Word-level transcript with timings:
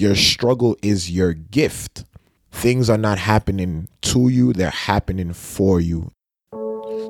your 0.00 0.14
struggle 0.14 0.76
is 0.80 1.10
your 1.10 1.34
gift. 1.34 2.04
Things 2.52 2.88
are 2.88 2.98
not 2.98 3.18
happening 3.18 3.88
to 4.02 4.28
you, 4.28 4.52
they're 4.52 4.70
happening 4.70 5.32
for 5.32 5.80
you. 5.80 6.12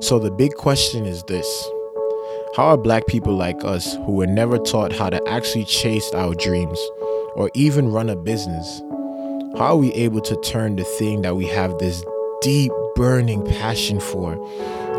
So 0.01 0.17
the 0.17 0.31
big 0.31 0.53
question 0.55 1.05
is 1.05 1.23
this 1.23 1.47
How 2.55 2.69
are 2.69 2.77
black 2.77 3.05
people 3.05 3.35
like 3.35 3.63
us 3.63 3.93
who 3.93 4.13
were 4.13 4.27
never 4.27 4.57
taught 4.57 4.91
how 4.91 5.09
to 5.09 5.21
actually 5.27 5.65
chase 5.65 6.11
our 6.13 6.33
dreams 6.33 6.79
or 7.35 7.51
even 7.53 7.91
run 7.91 8.09
a 8.09 8.15
business? 8.15 8.81
How 9.57 9.73
are 9.73 9.77
we 9.77 9.93
able 9.93 10.21
to 10.21 10.35
turn 10.41 10.75
the 10.75 10.83
thing 10.83 11.21
that 11.21 11.35
we 11.35 11.45
have 11.47 11.77
this 11.77 12.03
deep, 12.41 12.71
burning 12.95 13.45
passion 13.45 13.99
for 13.99 14.33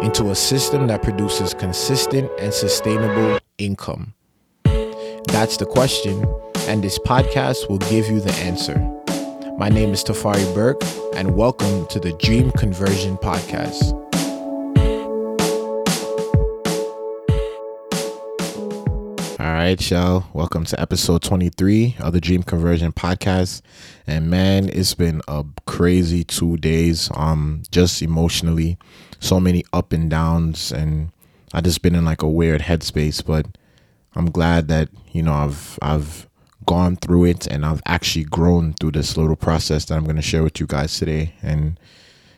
into 0.01 0.31
a 0.31 0.35
system 0.35 0.87
that 0.87 1.03
produces 1.03 1.55
consistent 1.55 2.31
and 2.39 2.55
sustainable 2.55 3.41
income? 3.59 4.15
That's 5.27 5.57
the 5.57 5.67
question, 5.67 6.25
and 6.69 6.83
this 6.83 6.99
podcast 6.99 7.69
will 7.69 7.79
give 7.79 8.09
you 8.09 8.21
the 8.21 8.33
answer. 8.35 8.79
My 9.59 9.69
name 9.69 9.91
is 9.91 10.03
Tafari 10.03 10.55
Burke, 10.55 10.83
and 11.15 11.37
welcome 11.37 11.87
to 11.89 12.01
the 12.01 12.13
Dream 12.15 12.51
Conversion 12.53 13.17
Podcast. 13.19 13.93
All 19.39 19.47
right, 19.47 19.91
y'all. 19.91 20.25
Welcome 20.33 20.65
to 20.67 20.81
episode 20.81 21.23
23 21.23 21.97
of 22.01 22.13
the 22.13 22.21
Dream 22.21 22.43
Conversion 22.43 22.93
Podcast. 22.93 23.63
And 24.07 24.29
man, 24.31 24.69
it's 24.71 24.95
been 24.95 25.23
a 25.29 25.45
crazy 25.67 26.25
two 26.25 26.57
days. 26.57 27.11
Um, 27.15 27.63
just 27.71 28.03
emotionally, 28.03 28.79
so 29.19 29.39
many 29.41 29.65
up 29.73 29.93
and 29.93 30.11
downs, 30.11 30.73
and 30.73 31.13
I 31.53 31.61
just 31.61 31.83
been 31.83 31.95
in 31.95 32.05
like 32.05 32.23
a 32.23 32.29
weird 32.29 32.63
headspace. 32.63 33.25
But 33.25 33.47
I'm 34.15 34.31
glad 34.31 34.69
that 34.69 34.89
you 35.13 35.23
know 35.23 35.35
I've 35.35 35.79
I've 35.83 36.29
gone 36.67 36.97
through 36.97 37.25
it 37.25 37.47
and 37.47 37.65
I've 37.65 37.83
actually 37.87 38.25
grown 38.25 38.75
through 38.75 38.93
this 38.93 39.17
little 39.17 39.37
process 39.37 39.87
that 39.87 39.97
I'm 39.97 40.05
going 40.05 40.17
to 40.17 40.23
share 40.23 40.43
with 40.43 40.61
you 40.61 40.67
guys 40.67 40.97
today. 40.97 41.35
And 41.43 41.81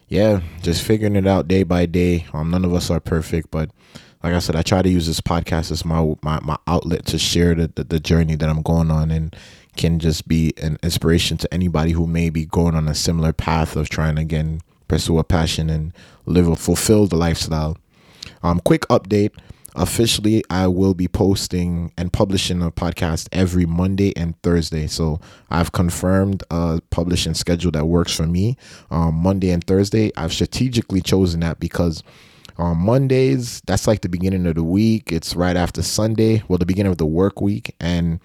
yeah, 0.09 0.41
just 0.63 0.83
figuring 0.83 1.17
it 1.17 1.27
out 1.27 1.49
day 1.49 1.65
by 1.65 1.87
day. 1.87 2.27
Um, 2.33 2.51
none 2.51 2.65
of 2.65 2.73
us 2.73 2.91
are 2.91 3.01
perfect, 3.01 3.51
but 3.51 3.71
like 4.23 4.35
I 4.35 4.39
said, 4.39 4.57
I 4.57 4.63
try 4.63 4.83
to 4.83 4.89
use 4.89 5.07
this 5.07 5.21
podcast 5.21 5.71
as 5.71 5.85
my 5.85 6.15
my, 6.23 6.39
my 6.43 6.57
outlet 6.67 7.07
to 7.07 7.19
share 7.19 7.55
the, 7.55 7.71
the, 7.75 7.85
the 7.85 8.01
journey 8.01 8.37
that 8.37 8.49
I'm 8.49 8.63
going 8.63 8.91
on 8.91 9.11
and 9.11 9.35
can 9.77 9.99
just 9.99 10.29
be 10.29 10.53
an 10.63 10.79
inspiration 10.83 11.39
to 11.39 11.53
anybody 11.53 11.93
who 11.93 12.07
may 12.07 12.31
be 12.31 12.45
going 12.45 12.75
on 12.75 12.89
a 12.89 12.95
similar 12.95 13.33
path 13.33 13.75
of 13.75 13.89
trying 13.89 14.17
to 14.17 14.23
again 14.23 14.61
pursue 14.87 15.19
a 15.19 15.25
passion 15.25 15.71
and 15.71 15.93
live 16.27 16.47
a 16.47 16.57
fulfilled 16.57 17.13
lifestyle. 17.13 17.79
Um, 18.43 18.61
quick 18.61 18.83
update 18.83 19.33
officially 19.75 20.43
i 20.51 20.67
will 20.67 20.95
be 20.95 21.09
posting 21.09 21.93
and 21.97 22.13
publishing 22.13 22.63
a 22.63 22.71
podcast 22.71 23.29
every 23.33 23.67
monday 23.67 24.13
and 24.17 24.41
thursday. 24.43 24.87
So 24.87 25.21
i've 25.51 25.73
confirmed 25.73 26.43
a 26.51 26.81
publishing 26.91 27.35
schedule 27.35 27.71
that 27.73 27.87
works 27.87 28.15
for 28.15 28.27
me 28.27 28.57
um, 28.91 29.15
monday 29.15 29.51
and 29.51 29.65
thursday. 29.65 30.13
I've 30.17 30.33
strategically 30.33 31.01
chosen 31.01 31.41
that 31.41 31.61
because 31.61 32.03
on 32.59 32.77
mondays 32.79 33.63
that's 33.67 33.87
like 33.87 34.03
the 34.03 34.09
beginning 34.09 34.47
of 34.47 34.55
the 34.55 34.65
week. 34.65 35.11
It's 35.11 35.35
right 35.35 35.57
after 35.57 35.83
sunday 35.83 36.43
well 36.49 36.59
the 36.59 36.67
beginning 36.67 36.93
of 36.93 36.99
the 36.99 37.07
work 37.07 37.41
week. 37.41 37.75
And 37.81 38.21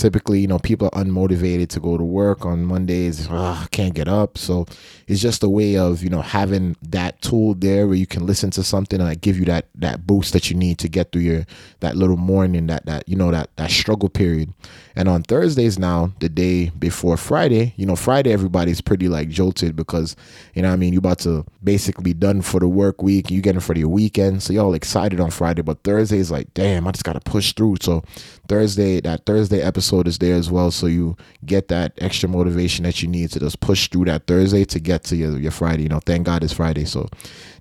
typically 0.00 0.40
you 0.40 0.46
know 0.46 0.58
people 0.58 0.88
are 0.92 1.04
unmotivated 1.04 1.68
to 1.68 1.78
go 1.78 1.98
to 1.98 2.04
work 2.04 2.46
on 2.46 2.64
mondays 2.64 3.28
Ugh, 3.30 3.70
can't 3.70 3.94
get 3.94 4.08
up. 4.08 4.38
So 4.38 4.66
it's 5.06 5.20
just 5.20 5.42
a 5.42 5.48
way 5.48 5.76
of 5.76 6.02
you 6.02 6.10
know 6.10 6.20
having 6.20 6.76
that 6.82 7.20
tool 7.22 7.54
there 7.54 7.86
where 7.86 7.96
you 7.96 8.06
can 8.06 8.26
listen 8.26 8.50
to 8.52 8.62
something 8.62 9.00
and 9.00 9.08
like 9.08 9.20
give 9.20 9.38
you 9.38 9.44
that 9.46 9.66
that 9.76 10.06
boost 10.06 10.32
that 10.32 10.50
you 10.50 10.56
need 10.56 10.78
to 10.78 10.88
get 10.88 11.12
through 11.12 11.22
your 11.22 11.46
that 11.80 11.96
little 11.96 12.16
morning 12.16 12.66
that 12.66 12.86
that 12.86 13.08
you 13.08 13.16
know 13.16 13.30
that 13.30 13.50
that 13.56 13.70
struggle 13.70 14.08
period 14.08 14.52
and 14.96 15.08
on 15.08 15.22
thursdays 15.22 15.78
now 15.78 16.12
the 16.20 16.28
day 16.28 16.70
before 16.78 17.16
friday 17.16 17.72
you 17.76 17.86
know 17.86 17.96
friday 17.96 18.32
everybody's 18.32 18.80
pretty 18.80 19.08
like 19.08 19.28
jolted 19.28 19.74
because 19.76 20.16
you 20.54 20.62
know 20.62 20.72
i 20.72 20.76
mean 20.76 20.92
you're 20.92 21.00
about 21.00 21.18
to 21.18 21.44
basically 21.62 22.02
be 22.02 22.14
done 22.14 22.42
for 22.42 22.60
the 22.60 22.68
work 22.68 23.02
week 23.02 23.30
you 23.30 23.40
getting 23.40 23.60
for 23.60 23.74
your 23.76 23.88
weekend. 23.88 24.42
So 24.42 24.52
you're 24.52 24.64
all 24.64 24.74
excited 24.74 25.20
on 25.20 25.30
friday 25.30 25.62
but 25.62 25.82
thursday 25.82 26.18
is 26.18 26.30
like 26.30 26.52
damn 26.54 26.86
i 26.86 26.90
just 26.90 27.04
gotta 27.04 27.20
push 27.20 27.52
through. 27.52 27.76
So 27.80 28.02
thursday 28.48 29.00
that 29.00 29.26
thursday 29.26 29.60
episode 29.60 30.06
is 30.06 30.18
there 30.18 30.34
as 30.34 30.50
well. 30.50 30.70
So 30.70 30.86
you 30.86 31.16
get 31.44 31.68
that 31.68 31.92
extra 31.98 32.28
motivation 32.28 32.84
that 32.84 33.02
you 33.02 33.08
need 33.08 33.30
to 33.32 33.40
just 33.40 33.60
push 33.60 33.88
through 33.88 34.06
that 34.06 34.26
thursday 34.26 34.64
to 34.66 34.80
get 34.80 35.04
to 35.04 35.16
your, 35.16 35.38
your 35.38 35.50
friday. 35.50 35.84
You 35.84 35.88
know 35.88 36.00
thank 36.00 36.26
god 36.26 36.44
it's 36.44 36.52
friday. 36.52 36.84
So 36.84 37.08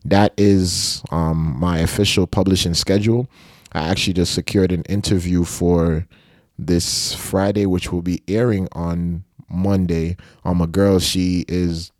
that 0.06 0.34
is 0.38 1.04
um 1.12 1.58
my 1.59 1.80
official 1.80 2.28
publishing 2.28 2.74
schedule. 2.74 3.28
I 3.72 3.88
actually 3.90 4.14
just 4.14 4.34
secured 4.34 4.72
an 4.72 4.84
interview 4.84 5.44
for 5.44 6.08
this 6.59 7.14
Friday, 7.14 7.66
which 7.66 7.92
will 7.92 8.02
be 8.02 8.22
airing 8.28 8.68
on 8.74 9.24
Monday. 9.50 10.18
Um, 10.44 10.62
a 10.62 10.68
girl, 10.68 11.00
she 11.00 11.46
is 11.47 11.92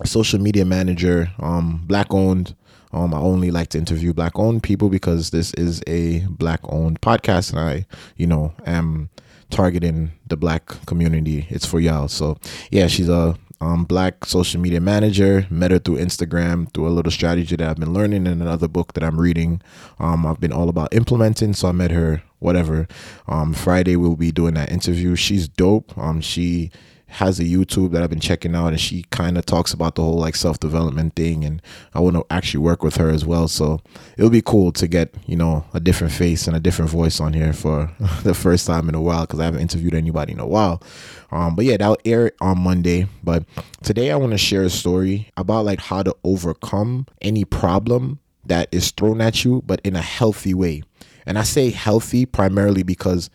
a 0.00 0.06
social 0.06 0.38
media 0.40 0.64
manager, 0.64 1.30
um, 1.38 1.82
black 1.86 2.12
owned. 2.12 2.54
Um, 2.92 3.12
I 3.12 3.18
only 3.18 3.50
like 3.50 3.68
to 3.70 3.78
interview 3.78 4.12
black 4.12 4.38
owned 4.38 4.62
people 4.62 4.88
because 4.88 5.30
this 5.30 5.52
is 5.54 5.82
a 5.86 6.20
black 6.28 6.60
owned 6.64 7.00
podcast, 7.00 7.50
and 7.50 7.58
I, 7.58 7.86
you 8.16 8.26
know, 8.26 8.54
am 8.64 9.10
targeting 9.50 10.12
the 10.26 10.36
black 10.36 10.66
community. 10.86 11.46
It's 11.50 11.66
for 11.66 11.80
y'all. 11.80 12.08
So 12.08 12.38
yeah, 12.70 12.86
she's 12.86 13.08
a 13.08 13.36
um, 13.60 13.84
black 13.84 14.24
social 14.24 14.60
media 14.60 14.80
manager. 14.80 15.46
Met 15.50 15.70
her 15.70 15.78
through 15.78 15.96
Instagram 15.96 16.72
through 16.72 16.88
a 16.88 16.90
little 16.90 17.12
strategy 17.12 17.56
that 17.56 17.68
I've 17.68 17.76
been 17.76 17.92
learning 17.92 18.26
in 18.26 18.42
another 18.42 18.68
book 18.68 18.92
that 18.94 19.04
I'm 19.04 19.20
reading. 19.20 19.60
Um, 19.98 20.26
I've 20.26 20.40
been 20.40 20.52
all 20.52 20.68
about 20.68 20.94
implementing, 20.94 21.54
so 21.54 21.68
I 21.68 21.72
met 21.72 21.90
her. 21.90 22.22
Whatever. 22.38 22.86
Um, 23.26 23.54
Friday 23.54 23.96
we'll 23.96 24.16
be 24.16 24.30
doing 24.30 24.54
that 24.54 24.70
interview. 24.70 25.16
She's 25.16 25.48
dope. 25.48 25.96
Um, 25.96 26.20
she 26.20 26.70
has 27.08 27.38
a 27.38 27.44
YouTube 27.44 27.92
that 27.92 28.02
I've 28.02 28.10
been 28.10 28.20
checking 28.20 28.54
out, 28.54 28.68
and 28.68 28.80
she 28.80 29.04
kind 29.10 29.38
of 29.38 29.46
talks 29.46 29.72
about 29.72 29.94
the 29.94 30.02
whole 30.02 30.18
like 30.18 30.36
self 30.36 30.58
development 30.58 31.14
thing. 31.14 31.44
And 31.44 31.62
I 31.94 32.00
want 32.00 32.16
to 32.16 32.26
actually 32.30 32.60
work 32.60 32.82
with 32.82 32.96
her 32.96 33.08
as 33.08 33.24
well. 33.24 33.48
So 33.48 33.80
it'll 34.18 34.30
be 34.30 34.42
cool 34.42 34.72
to 34.72 34.88
get 34.88 35.14
you 35.26 35.36
know 35.36 35.64
a 35.72 35.80
different 35.80 36.12
face 36.12 36.46
and 36.46 36.56
a 36.56 36.60
different 36.60 36.90
voice 36.90 37.20
on 37.20 37.32
here 37.32 37.52
for 37.52 37.90
the 38.22 38.34
first 38.34 38.66
time 38.66 38.88
in 38.88 38.94
a 38.94 39.00
while 39.00 39.22
because 39.22 39.40
I 39.40 39.44
haven't 39.44 39.60
interviewed 39.60 39.94
anybody 39.94 40.32
in 40.32 40.40
a 40.40 40.46
while. 40.46 40.82
Um, 41.30 41.56
but 41.56 41.64
yeah, 41.64 41.76
that'll 41.76 41.98
air 42.04 42.32
on 42.40 42.58
Monday. 42.58 43.06
But 43.22 43.44
today 43.82 44.10
I 44.10 44.16
want 44.16 44.32
to 44.32 44.38
share 44.38 44.62
a 44.62 44.70
story 44.70 45.30
about 45.36 45.64
like 45.64 45.80
how 45.80 46.02
to 46.02 46.14
overcome 46.24 47.06
any 47.22 47.44
problem 47.44 48.20
that 48.44 48.68
is 48.72 48.90
thrown 48.90 49.20
at 49.20 49.44
you, 49.44 49.62
but 49.66 49.80
in 49.84 49.96
a 49.96 50.02
healthy 50.02 50.54
way. 50.54 50.82
And 51.24 51.38
I 51.38 51.42
say 51.42 51.70
healthy 51.70 52.24
primarily 52.24 52.82
because 52.82 53.30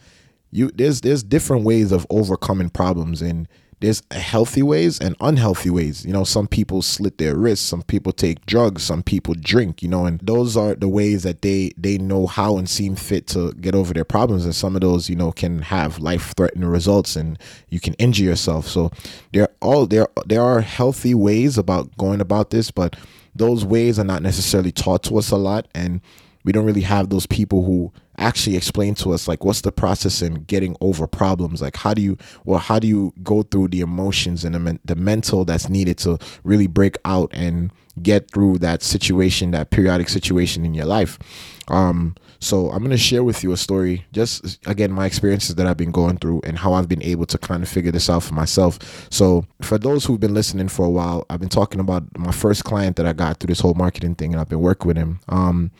you 0.52 0.70
there's 0.72 1.02
there's 1.02 1.24
different 1.24 1.64
ways 1.64 1.92
of 1.92 2.06
overcoming 2.10 2.70
problems 2.70 3.22
and 3.22 3.48
there's 3.82 4.04
healthy 4.12 4.62
ways 4.62 5.00
and 5.00 5.16
unhealthy 5.22 5.72
ways. 5.72 6.06
You 6.06 6.14
know, 6.14 6.24
some 6.24 6.48
people 6.48 6.84
slit 6.84 7.18
their 7.18 7.36
wrists, 7.36 7.66
some 7.66 7.82
people 7.82 8.12
take 8.12 8.46
drugs, 8.46 8.84
some 8.84 9.02
people 9.02 9.34
drink, 9.34 9.82
you 9.82 9.90
know, 9.90 10.06
and 10.06 10.20
those 10.20 10.56
are 10.56 10.76
the 10.76 10.88
ways 10.88 11.24
that 11.24 11.42
they 11.42 11.72
they 11.76 11.98
know 11.98 12.28
how 12.28 12.58
and 12.58 12.70
seem 12.70 12.96
fit 12.96 13.26
to 13.28 13.54
get 13.54 13.74
over 13.74 13.92
their 13.92 14.06
problems 14.06 14.46
and 14.46 14.54
some 14.54 14.76
of 14.76 14.82
those, 14.82 15.10
you 15.10 15.16
know, 15.16 15.32
can 15.32 15.64
have 15.64 15.98
life-threatening 15.98 16.70
results 16.70 17.16
and 17.16 17.40
you 17.70 17.80
can 17.80 17.96
injure 17.96 18.24
yourself. 18.24 18.68
So 18.68 18.92
there 19.34 19.50
all 19.62 19.88
there 19.88 20.08
there 20.28 20.44
are 20.44 20.62
healthy 20.62 21.16
ways 21.16 21.58
about 21.58 21.98
going 21.98 22.22
about 22.22 22.52
this, 22.52 22.70
but 22.70 22.96
those 23.36 23.66
ways 23.66 23.98
are 23.98 24.04
not 24.04 24.22
necessarily 24.22 24.72
taught 24.72 25.02
to 25.04 25.18
us 25.18 25.32
a 25.32 25.38
lot 25.38 25.68
and 25.74 26.02
we 26.44 26.52
don't 26.52 26.66
really 26.66 26.82
have 26.82 27.10
those 27.10 27.26
people 27.26 27.64
who 27.64 27.92
actually 28.22 28.56
explain 28.56 28.96
to 28.96 29.12
us 29.14 29.28
like 29.28 29.44
what's 29.44 29.62
the 29.62 29.72
process 29.72 30.22
in 30.22 30.44
getting 30.44 30.76
over 30.82 31.08
problems? 31.08 31.62
Like 31.62 31.76
how 31.76 31.94
do 31.94 32.02
you 32.02 32.18
well 32.46 32.60
how 32.60 32.80
do 32.80 32.88
you 32.88 33.14
go 33.24 33.44
through 33.44 33.70
the 33.70 33.82
emotions 33.82 34.46
and 34.46 34.56
the, 34.56 34.80
the 34.86 34.96
mental 34.96 35.44
that's 35.46 35.70
needed 35.70 35.98
to 36.00 36.18
really 36.44 36.68
break 36.68 36.98
out 37.06 37.30
and 37.34 37.72
get 38.02 38.32
through 38.32 38.58
that 38.60 38.82
situation 38.82 39.52
that 39.52 39.70
periodic 39.72 40.10
situation 40.10 40.66
in 40.66 40.74
your 40.74 40.86
life? 40.86 41.20
Um 41.68 42.16
so 42.44 42.72
i'm 42.72 42.80
going 42.80 42.90
to 42.90 42.98
share 42.98 43.24
with 43.24 43.44
you 43.44 43.52
a 43.52 43.58
story 43.58 44.04
just 44.12 44.60
again 44.68 44.92
my 44.92 45.06
experiences 45.06 45.56
that 45.56 45.68
i've 45.68 45.78
been 45.78 45.92
going 45.92 46.18
through 46.18 46.42
and 46.44 46.58
how 46.58 46.74
i've 46.74 46.90
been 46.90 47.04
able 47.04 47.26
to 47.26 47.38
kind 47.38 47.62
of 47.62 47.70
figure 47.70 47.92
this 47.92 48.10
out 48.10 48.24
for 48.24 48.34
myself. 48.34 49.08
So 49.12 49.46
for 49.62 49.78
those 49.78 50.04
who've 50.06 50.20
been 50.20 50.34
listening 50.34 50.68
for 50.68 50.86
a 50.86 50.90
while 50.90 51.26
i've 51.30 51.40
been 51.40 51.50
talking 51.50 51.80
about 51.80 52.04
my 52.18 52.32
first 52.32 52.64
client 52.64 52.96
that 52.98 53.06
i 53.06 53.14
got 53.14 53.40
through 53.40 53.50
this 53.50 53.60
whole 53.60 53.76
marketing 53.76 54.16
thing 54.16 54.34
and 54.34 54.42
i've 54.42 54.50
been 54.50 54.60
working 54.60 54.88
with 54.88 54.98
him. 54.98 55.20
Um 55.30 55.72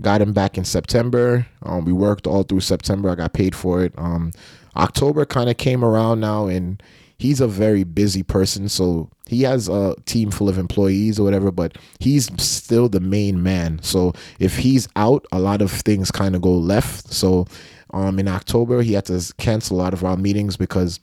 got 0.00 0.20
him 0.20 0.32
back 0.32 0.56
in 0.56 0.64
September. 0.64 1.46
Um, 1.62 1.84
we 1.84 1.92
worked 1.92 2.26
all 2.26 2.42
through 2.42 2.60
September. 2.60 3.10
I 3.10 3.14
got 3.14 3.32
paid 3.32 3.54
for 3.54 3.82
it. 3.82 3.92
Um, 3.98 4.32
October 4.76 5.24
kind 5.24 5.50
of 5.50 5.56
came 5.56 5.84
around 5.84 6.20
now, 6.20 6.46
and 6.46 6.82
he's 7.18 7.40
a 7.40 7.48
very 7.48 7.84
busy 7.84 8.22
person. 8.22 8.68
So 8.68 9.10
he 9.26 9.42
has 9.42 9.68
a 9.68 9.94
team 10.06 10.30
full 10.30 10.48
of 10.48 10.58
employees 10.58 11.18
or 11.18 11.24
whatever, 11.24 11.50
but 11.50 11.76
he's 11.98 12.30
still 12.42 12.88
the 12.88 13.00
main 13.00 13.42
man. 13.42 13.80
So 13.82 14.12
if 14.38 14.58
he's 14.58 14.88
out, 14.96 15.26
a 15.32 15.40
lot 15.40 15.60
of 15.60 15.70
things 15.70 16.10
kind 16.10 16.34
of 16.36 16.42
go 16.42 16.52
left. 16.52 17.12
So 17.12 17.46
um, 17.92 18.18
in 18.18 18.28
October, 18.28 18.82
he 18.82 18.92
had 18.92 19.06
to 19.06 19.32
cancel 19.38 19.76
a 19.76 19.82
lot 19.82 19.94
of 19.94 20.04
our 20.04 20.16
meetings 20.16 20.56
because 20.56 21.00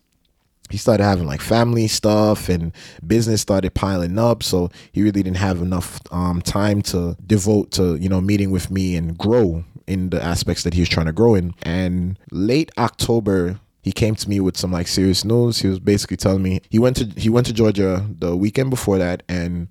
he 0.70 0.78
started 0.78 1.04
having 1.04 1.26
like 1.26 1.42
family 1.42 1.88
stuff 1.88 2.50
and 2.50 2.74
business 3.06 3.42
started 3.42 3.74
piling 3.74 4.18
up 4.18 4.42
so 4.42 4.70
he 4.92 5.02
really 5.02 5.24
didn't 5.24 5.38
have 5.38 5.62
enough 5.62 6.00
um, 6.12 6.42
time 6.42 6.82
to 6.82 7.16
devote 7.26 7.72
to 7.72 7.96
you 7.96 8.10
know 8.10 8.22
meeting 8.22 8.52
with 8.52 8.72
me 8.72 8.96
and 8.96 9.18
grow 9.18 9.64
in 9.88 10.10
the 10.10 10.22
aspects 10.22 10.64
that 10.64 10.74
he 10.74 10.80
was 10.80 10.90
trying 10.90 11.06
to 11.06 11.14
grow 11.14 11.36
in 11.36 11.54
and 11.64 12.18
late 12.32 12.72
october 12.78 13.60
he 13.86 13.92
came 13.92 14.16
to 14.16 14.28
me 14.28 14.40
with 14.40 14.58
some 14.58 14.72
like 14.72 14.88
serious 14.88 15.24
news. 15.24 15.60
He 15.60 15.68
was 15.68 15.80
basically 15.80 16.18
telling 16.18 16.42
me 16.42 16.60
he 16.72 16.80
went 16.80 16.96
to 16.98 17.06
he 17.16 17.30
went 17.30 17.46
to 17.46 17.54
Georgia 17.54 18.04
the 18.18 18.36
weekend 18.36 18.72
before 18.72 18.98
that 18.98 19.22
and 19.30 19.68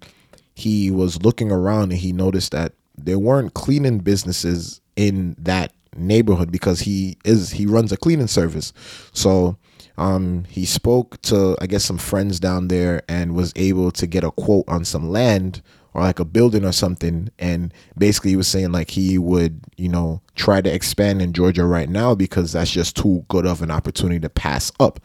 he 0.54 0.88
was 0.88 1.20
looking 1.24 1.50
around 1.50 1.90
and 1.90 2.00
he 2.00 2.12
noticed 2.12 2.52
that 2.52 2.74
there 2.96 3.18
weren't 3.18 3.54
cleaning 3.54 3.98
businesses 3.98 4.80
in 4.94 5.34
that 5.40 5.72
neighborhood 5.96 6.52
because 6.52 6.78
he 6.78 7.18
is 7.24 7.50
he 7.50 7.66
runs 7.66 7.90
a 7.90 7.96
cleaning 7.96 8.28
service. 8.28 8.72
So 9.12 9.56
um, 9.96 10.44
he 10.48 10.64
spoke 10.64 11.20
to 11.22 11.56
I 11.60 11.66
guess 11.66 11.84
some 11.84 11.98
friends 11.98 12.40
down 12.40 12.68
there 12.68 13.02
and 13.08 13.34
was 13.34 13.52
able 13.56 13.90
to 13.92 14.06
get 14.06 14.24
a 14.24 14.30
quote 14.30 14.64
on 14.68 14.84
some 14.84 15.10
land 15.10 15.62
or 15.92 16.02
like 16.02 16.18
a 16.18 16.24
building 16.24 16.64
or 16.64 16.72
something. 16.72 17.30
And 17.38 17.72
basically 17.96 18.30
he 18.30 18.36
was 18.36 18.48
saying 18.48 18.72
like 18.72 18.90
he 18.90 19.18
would 19.18 19.60
you 19.76 19.88
know 19.88 20.20
try 20.34 20.60
to 20.60 20.72
expand 20.72 21.22
in 21.22 21.32
georgia 21.32 21.64
right 21.64 21.88
now 21.88 22.14
because 22.14 22.52
that's 22.52 22.70
just 22.70 22.96
too 22.96 23.24
good 23.28 23.46
of 23.46 23.62
an 23.62 23.70
opportunity 23.70 24.20
to 24.20 24.28
pass 24.28 24.72
up. 24.80 25.00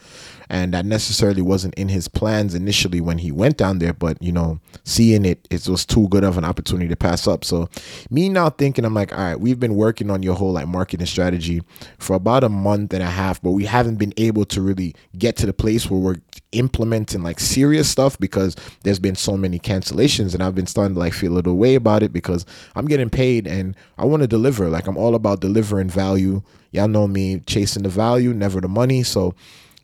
And 0.51 0.73
that 0.73 0.83
necessarily 0.83 1.43
wasn't 1.43 1.75
in 1.75 1.89
his 1.89 2.07
plans 2.07 2.55
initially 2.55 3.01
when 3.01 3.19
he 3.19 3.31
went 3.31 3.57
down 3.57 3.77
there 3.77 3.93
but 3.93 4.21
you 4.21 4.31
know 4.31 4.59
seeing 4.83 5.23
it 5.23 5.47
it 5.51 5.67
was 5.67 5.85
too 5.85 6.07
good 6.09 6.23
of 6.23 6.37
an 6.37 6.45
opportunity 6.45 6.87
to 6.87 6.95
pass 6.95 7.27
up. 7.27 7.45
So 7.45 7.69
me 8.09 8.29
now 8.29 8.49
thinking 8.49 8.85
i'm 8.85 8.93
like 8.93 9.11
all 9.13 9.19
right 9.19 9.39
we've 9.39 9.59
been 9.59 9.75
working 9.75 10.09
on 10.09 10.23
your 10.23 10.35
whole 10.35 10.53
like 10.53 10.67
marketing 10.67 11.05
strategy 11.05 11.61
for 11.99 12.15
about 12.15 12.43
a 12.43 12.49
month 12.49 12.93
and 12.93 13.03
a 13.03 13.09
half 13.09 13.41
but 13.41 13.51
we 13.51 13.65
haven't 13.65 13.97
been 13.97 14.13
able 14.17 14.45
to 14.45 14.61
really 14.61 14.95
get 15.17 15.35
to 15.37 15.45
the 15.45 15.53
place 15.53 15.89
where 15.89 15.99
we're 15.99 16.17
implementing 16.51 17.21
like 17.21 17.39
serious 17.39 17.89
stuff 17.89 18.17
because 18.19 18.55
there's 18.83 18.99
been 18.99 19.15
so 19.15 19.37
many 19.37 19.59
cancellations 19.59 20.33
and 20.33 20.41
I've 20.41 20.55
been 20.55 20.65
starting 20.65 20.95
to 20.95 20.99
like 20.99 21.13
feel 21.13 21.33
a 21.33 21.35
little 21.35 21.57
way 21.57 21.75
about 21.75 22.01
it 22.01 22.11
because 22.11 22.45
I'm 22.75 22.85
getting 22.85 23.09
paid 23.09 23.45
and 23.45 23.75
I 23.97 24.05
want 24.05 24.21
to 24.21 24.27
deliver. 24.27 24.69
Like 24.69 24.87
I'm 24.87 24.97
all 24.97 25.15
about 25.19 25.41
delivering 25.41 25.89
value 25.89 26.41
y'all 26.71 26.87
know 26.87 27.07
me 27.07 27.39
chasing 27.41 27.83
the 27.83 27.89
value 27.89 28.33
never 28.33 28.59
the 28.61 28.67
money 28.67 29.03
so 29.03 29.33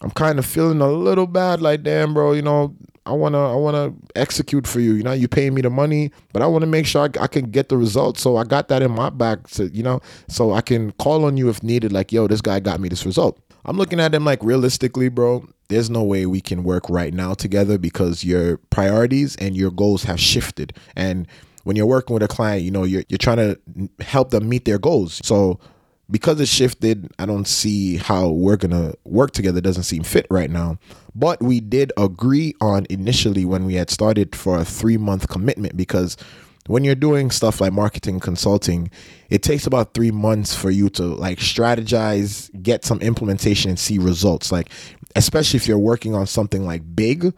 I'm 0.02 0.12
kind 0.12 0.40
of 0.40 0.46
feeling 0.46 0.82
a 0.82 0.88
little 0.88 1.28
bad 1.28 1.62
like 1.62 1.84
damn 1.84 2.14
bro 2.14 2.34
you 2.34 2.42
know 2.42 2.76
I 3.08 3.12
wanna 3.12 3.54
I 3.54 3.56
wanna 3.56 3.94
execute 4.16 4.66
for 4.66 4.80
you. 4.80 4.94
You 4.94 5.04
know, 5.04 5.14
you 5.14 5.28
paying 5.28 5.54
me 5.54 5.62
the 5.62 5.70
money, 5.70 6.12
but 6.34 6.42
I 6.42 6.48
want 6.48 6.64
to 6.64 6.68
make 6.68 6.88
sure 6.88 7.04
I, 7.04 7.24
I, 7.24 7.28
can 7.28 7.52
get 7.52 7.70
the 7.70 7.78
results. 7.78 8.22
So 8.22 8.38
I 8.38 8.44
got 8.44 8.68
that 8.70 8.82
in 8.82 8.92
my 8.92 9.12
back 9.12 9.48
to 9.50 9.68
you 9.68 9.84
know, 9.84 10.02
so 10.28 10.54
I 10.54 10.62
can 10.62 10.92
call 10.94 11.26
on 11.26 11.38
you 11.38 11.50
if 11.50 11.62
needed. 11.62 11.92
Like, 11.94 12.12
yo, 12.12 12.28
this 12.28 12.42
guy 12.42 12.60
got 12.60 12.80
me 12.80 12.90
this 12.90 13.06
result. 13.06 13.40
I'm 13.66 13.78
looking 13.78 14.00
at 14.00 14.14
him 14.14 14.26
like 14.26 14.44
realistically, 14.44 15.10
bro. 15.10 15.48
There's 15.68 15.90
no 15.90 16.04
way 16.04 16.26
we 16.28 16.42
can 16.42 16.64
work 16.64 16.90
right 16.90 17.14
now 17.14 17.34
together 17.34 17.78
because 17.78 18.24
your 18.24 18.58
priorities 18.70 19.36
and 19.38 19.56
your 19.56 19.72
goals 19.72 20.04
have 20.04 20.20
shifted. 20.20 20.74
And 20.96 21.28
when 21.66 21.76
you're 21.76 21.86
working 21.88 22.14
with 22.14 22.24
a 22.24 22.28
client, 22.28 22.62
you 22.62 22.72
know, 22.72 22.84
you're 22.84 23.04
you're 23.10 23.18
trying 23.18 23.38
to 23.38 23.60
help 24.00 24.30
them 24.30 24.48
meet 24.48 24.66
their 24.66 24.78
goals. 24.78 25.20
So 25.24 25.60
because 26.10 26.40
it 26.40 26.48
shifted, 26.48 27.12
I 27.18 27.26
don't 27.26 27.48
see 27.48 27.98
how 27.98 28.30
we're 28.30 28.56
gonna 28.56 28.94
work 29.04 29.32
together. 29.32 29.58
It 29.58 29.64
doesn't 29.64 29.84
seem 29.84 30.04
fit 30.04 30.28
right 30.30 30.50
now. 30.50 30.78
But 31.16 31.42
we 31.42 31.60
did 31.60 31.92
agree 31.98 32.54
on 32.62 32.86
initially 32.90 33.46
when 33.46 33.66
we 33.66 33.74
had 33.74 33.90
started 33.90 34.36
for 34.36 34.60
a 34.60 34.64
three 34.64 34.98
month 34.98 35.28
commitment 35.28 35.76
because 35.76 36.18
when 36.68 36.84
you're 36.84 36.96
doing 36.96 37.32
stuff 37.32 37.60
like 37.62 37.74
marketing 37.74 38.20
consulting, 38.20 38.92
it 39.30 39.42
takes 39.42 39.66
about 39.66 39.96
three 39.96 40.12
months 40.12 40.56
for 40.56 40.70
you 40.70 40.90
to 40.92 41.04
like 41.04 41.40
strategize, 41.40 42.50
get 42.62 42.86
some 42.86 43.00
implementation, 43.02 43.70
and 43.70 43.80
see 43.80 43.98
results. 43.98 44.52
Like, 44.52 44.70
especially 45.16 45.58
if 45.58 45.68
you're 45.68 45.80
working 45.80 46.14
on 46.14 46.28
something 46.28 46.66
like 46.66 46.96
big, 46.96 47.34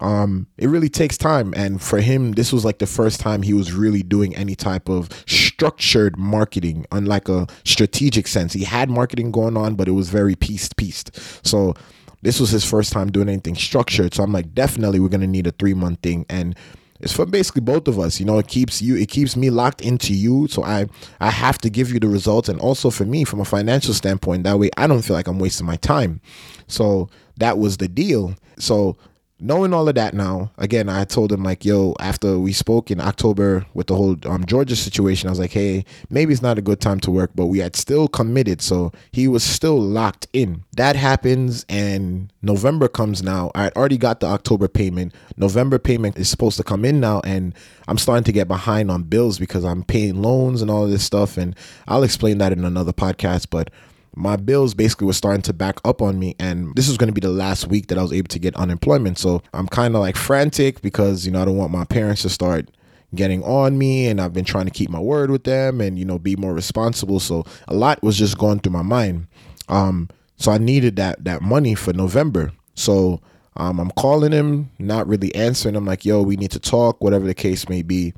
um, 0.00 0.46
it 0.58 0.68
really 0.68 0.88
takes 0.88 1.16
time. 1.16 1.52
And 1.56 1.80
for 1.80 2.00
him, 2.00 2.32
this 2.32 2.52
was 2.52 2.64
like 2.64 2.78
the 2.78 2.86
first 2.86 3.20
time 3.20 3.42
he 3.42 3.54
was 3.54 3.72
really 3.72 4.02
doing 4.02 4.34
any 4.36 4.54
type 4.54 4.88
of 4.88 5.08
structured 5.26 6.18
marketing, 6.18 6.86
unlike 6.92 7.28
a 7.28 7.46
strategic 7.64 8.26
sense. 8.26 8.52
He 8.52 8.64
had 8.64 8.90
marketing 8.90 9.30
going 9.30 9.56
on, 9.56 9.74
but 9.76 9.88
it 9.88 9.92
was 9.92 10.10
very 10.10 10.34
pieced, 10.34 10.76
pieced. 10.76 11.46
So 11.46 11.74
this 12.22 12.40
was 12.40 12.50
his 12.50 12.64
first 12.64 12.92
time 12.92 13.10
doing 13.10 13.28
anything 13.28 13.54
structured. 13.54 14.14
So 14.14 14.22
I'm 14.22 14.32
like, 14.32 14.54
definitely 14.54 15.00
we're 15.00 15.08
gonna 15.08 15.26
need 15.26 15.46
a 15.46 15.52
three 15.52 15.74
month 15.74 16.00
thing. 16.00 16.26
And 16.28 16.56
it's 17.00 17.12
for 17.12 17.26
basically 17.26 17.60
both 17.60 17.88
of 17.88 17.98
us 17.98 18.18
you 18.20 18.24
know 18.24 18.38
it 18.38 18.46
keeps 18.46 18.80
you 18.80 18.96
it 18.96 19.08
keeps 19.08 19.36
me 19.36 19.50
locked 19.50 19.80
into 19.80 20.14
you 20.14 20.46
so 20.48 20.62
i 20.62 20.86
i 21.20 21.28
have 21.28 21.58
to 21.58 21.68
give 21.68 21.92
you 21.92 21.98
the 21.98 22.08
results 22.08 22.48
and 22.48 22.60
also 22.60 22.88
for 22.88 23.04
me 23.04 23.24
from 23.24 23.40
a 23.40 23.44
financial 23.44 23.92
standpoint 23.92 24.44
that 24.44 24.58
way 24.58 24.70
i 24.76 24.86
don't 24.86 25.02
feel 25.02 25.14
like 25.14 25.26
i'm 25.26 25.40
wasting 25.40 25.66
my 25.66 25.76
time 25.76 26.20
so 26.68 27.10
that 27.36 27.58
was 27.58 27.78
the 27.78 27.88
deal 27.88 28.34
so 28.58 28.96
knowing 29.44 29.74
all 29.74 29.86
of 29.86 29.94
that 29.94 30.14
now, 30.14 30.50
again, 30.56 30.88
I 30.88 31.04
told 31.04 31.30
him 31.30 31.42
like, 31.42 31.66
yo, 31.66 31.94
after 32.00 32.38
we 32.38 32.52
spoke 32.54 32.90
in 32.90 32.98
October 32.98 33.66
with 33.74 33.88
the 33.88 33.94
whole 33.94 34.16
um, 34.24 34.46
Georgia 34.46 34.74
situation, 34.74 35.28
I 35.28 35.32
was 35.32 35.38
like, 35.38 35.52
hey, 35.52 35.84
maybe 36.08 36.32
it's 36.32 36.40
not 36.40 36.58
a 36.58 36.62
good 36.62 36.80
time 36.80 36.98
to 37.00 37.10
work, 37.10 37.30
but 37.34 37.46
we 37.46 37.58
had 37.58 37.76
still 37.76 38.08
committed, 38.08 38.62
so 38.62 38.90
he 39.12 39.28
was 39.28 39.44
still 39.44 39.78
locked 39.78 40.26
in. 40.32 40.64
That 40.76 40.96
happens, 40.96 41.66
and 41.68 42.32
November 42.40 42.88
comes 42.88 43.22
now. 43.22 43.50
I 43.54 43.64
had 43.64 43.76
already 43.76 43.98
got 43.98 44.20
the 44.20 44.26
October 44.26 44.66
payment. 44.66 45.14
November 45.36 45.78
payment 45.78 46.16
is 46.16 46.30
supposed 46.30 46.56
to 46.56 46.64
come 46.64 46.86
in 46.86 46.98
now, 46.98 47.20
and 47.22 47.54
I'm 47.86 47.98
starting 47.98 48.24
to 48.24 48.32
get 48.32 48.48
behind 48.48 48.90
on 48.90 49.02
bills 49.02 49.38
because 49.38 49.62
I'm 49.62 49.84
paying 49.84 50.22
loans 50.22 50.62
and 50.62 50.70
all 50.70 50.86
this 50.86 51.04
stuff, 51.04 51.36
and 51.36 51.54
I'll 51.86 52.02
explain 52.02 52.38
that 52.38 52.52
in 52.52 52.64
another 52.64 52.94
podcast, 52.94 53.48
but 53.50 53.70
my 54.16 54.36
bills 54.36 54.74
basically 54.74 55.06
were 55.06 55.12
starting 55.12 55.42
to 55.42 55.52
back 55.52 55.78
up 55.84 56.00
on 56.00 56.18
me 56.18 56.36
and 56.38 56.74
this 56.76 56.88
was 56.88 56.96
going 56.96 57.08
to 57.08 57.12
be 57.12 57.20
the 57.20 57.32
last 57.32 57.66
week 57.66 57.88
that 57.88 57.98
I 57.98 58.02
was 58.02 58.12
able 58.12 58.28
to 58.28 58.38
get 58.38 58.54
unemployment. 58.56 59.18
So 59.18 59.42
I'm 59.52 59.66
kind 59.66 59.94
of 59.94 60.00
like 60.00 60.16
frantic 60.16 60.82
because 60.82 61.26
you 61.26 61.32
know 61.32 61.42
I 61.42 61.44
don't 61.44 61.56
want 61.56 61.72
my 61.72 61.84
parents 61.84 62.22
to 62.22 62.28
start 62.28 62.68
getting 63.14 63.42
on 63.44 63.78
me 63.78 64.06
and 64.06 64.20
I've 64.20 64.32
been 64.32 64.44
trying 64.44 64.66
to 64.66 64.70
keep 64.70 64.90
my 64.90 65.00
word 65.00 65.30
with 65.30 65.44
them 65.44 65.80
and 65.80 65.98
you 65.98 66.04
know 66.04 66.18
be 66.18 66.36
more 66.36 66.54
responsible. 66.54 67.20
So 67.20 67.44
a 67.68 67.74
lot 67.74 68.02
was 68.02 68.16
just 68.16 68.38
going 68.38 68.60
through 68.60 68.72
my 68.72 68.82
mind. 68.82 69.26
Um 69.68 70.08
so 70.36 70.52
I 70.52 70.58
needed 70.58 70.96
that 70.96 71.24
that 71.24 71.42
money 71.42 71.74
for 71.74 71.92
November. 71.92 72.52
So 72.74 73.20
um 73.56 73.80
I'm 73.80 73.90
calling 73.92 74.32
him 74.32 74.70
not 74.78 75.08
really 75.08 75.34
answering. 75.34 75.76
I'm 75.76 75.86
like 75.86 76.04
yo 76.04 76.22
we 76.22 76.36
need 76.36 76.52
to 76.52 76.60
talk 76.60 77.02
whatever 77.02 77.26
the 77.26 77.34
case 77.34 77.68
may 77.68 77.82
be. 77.82 78.14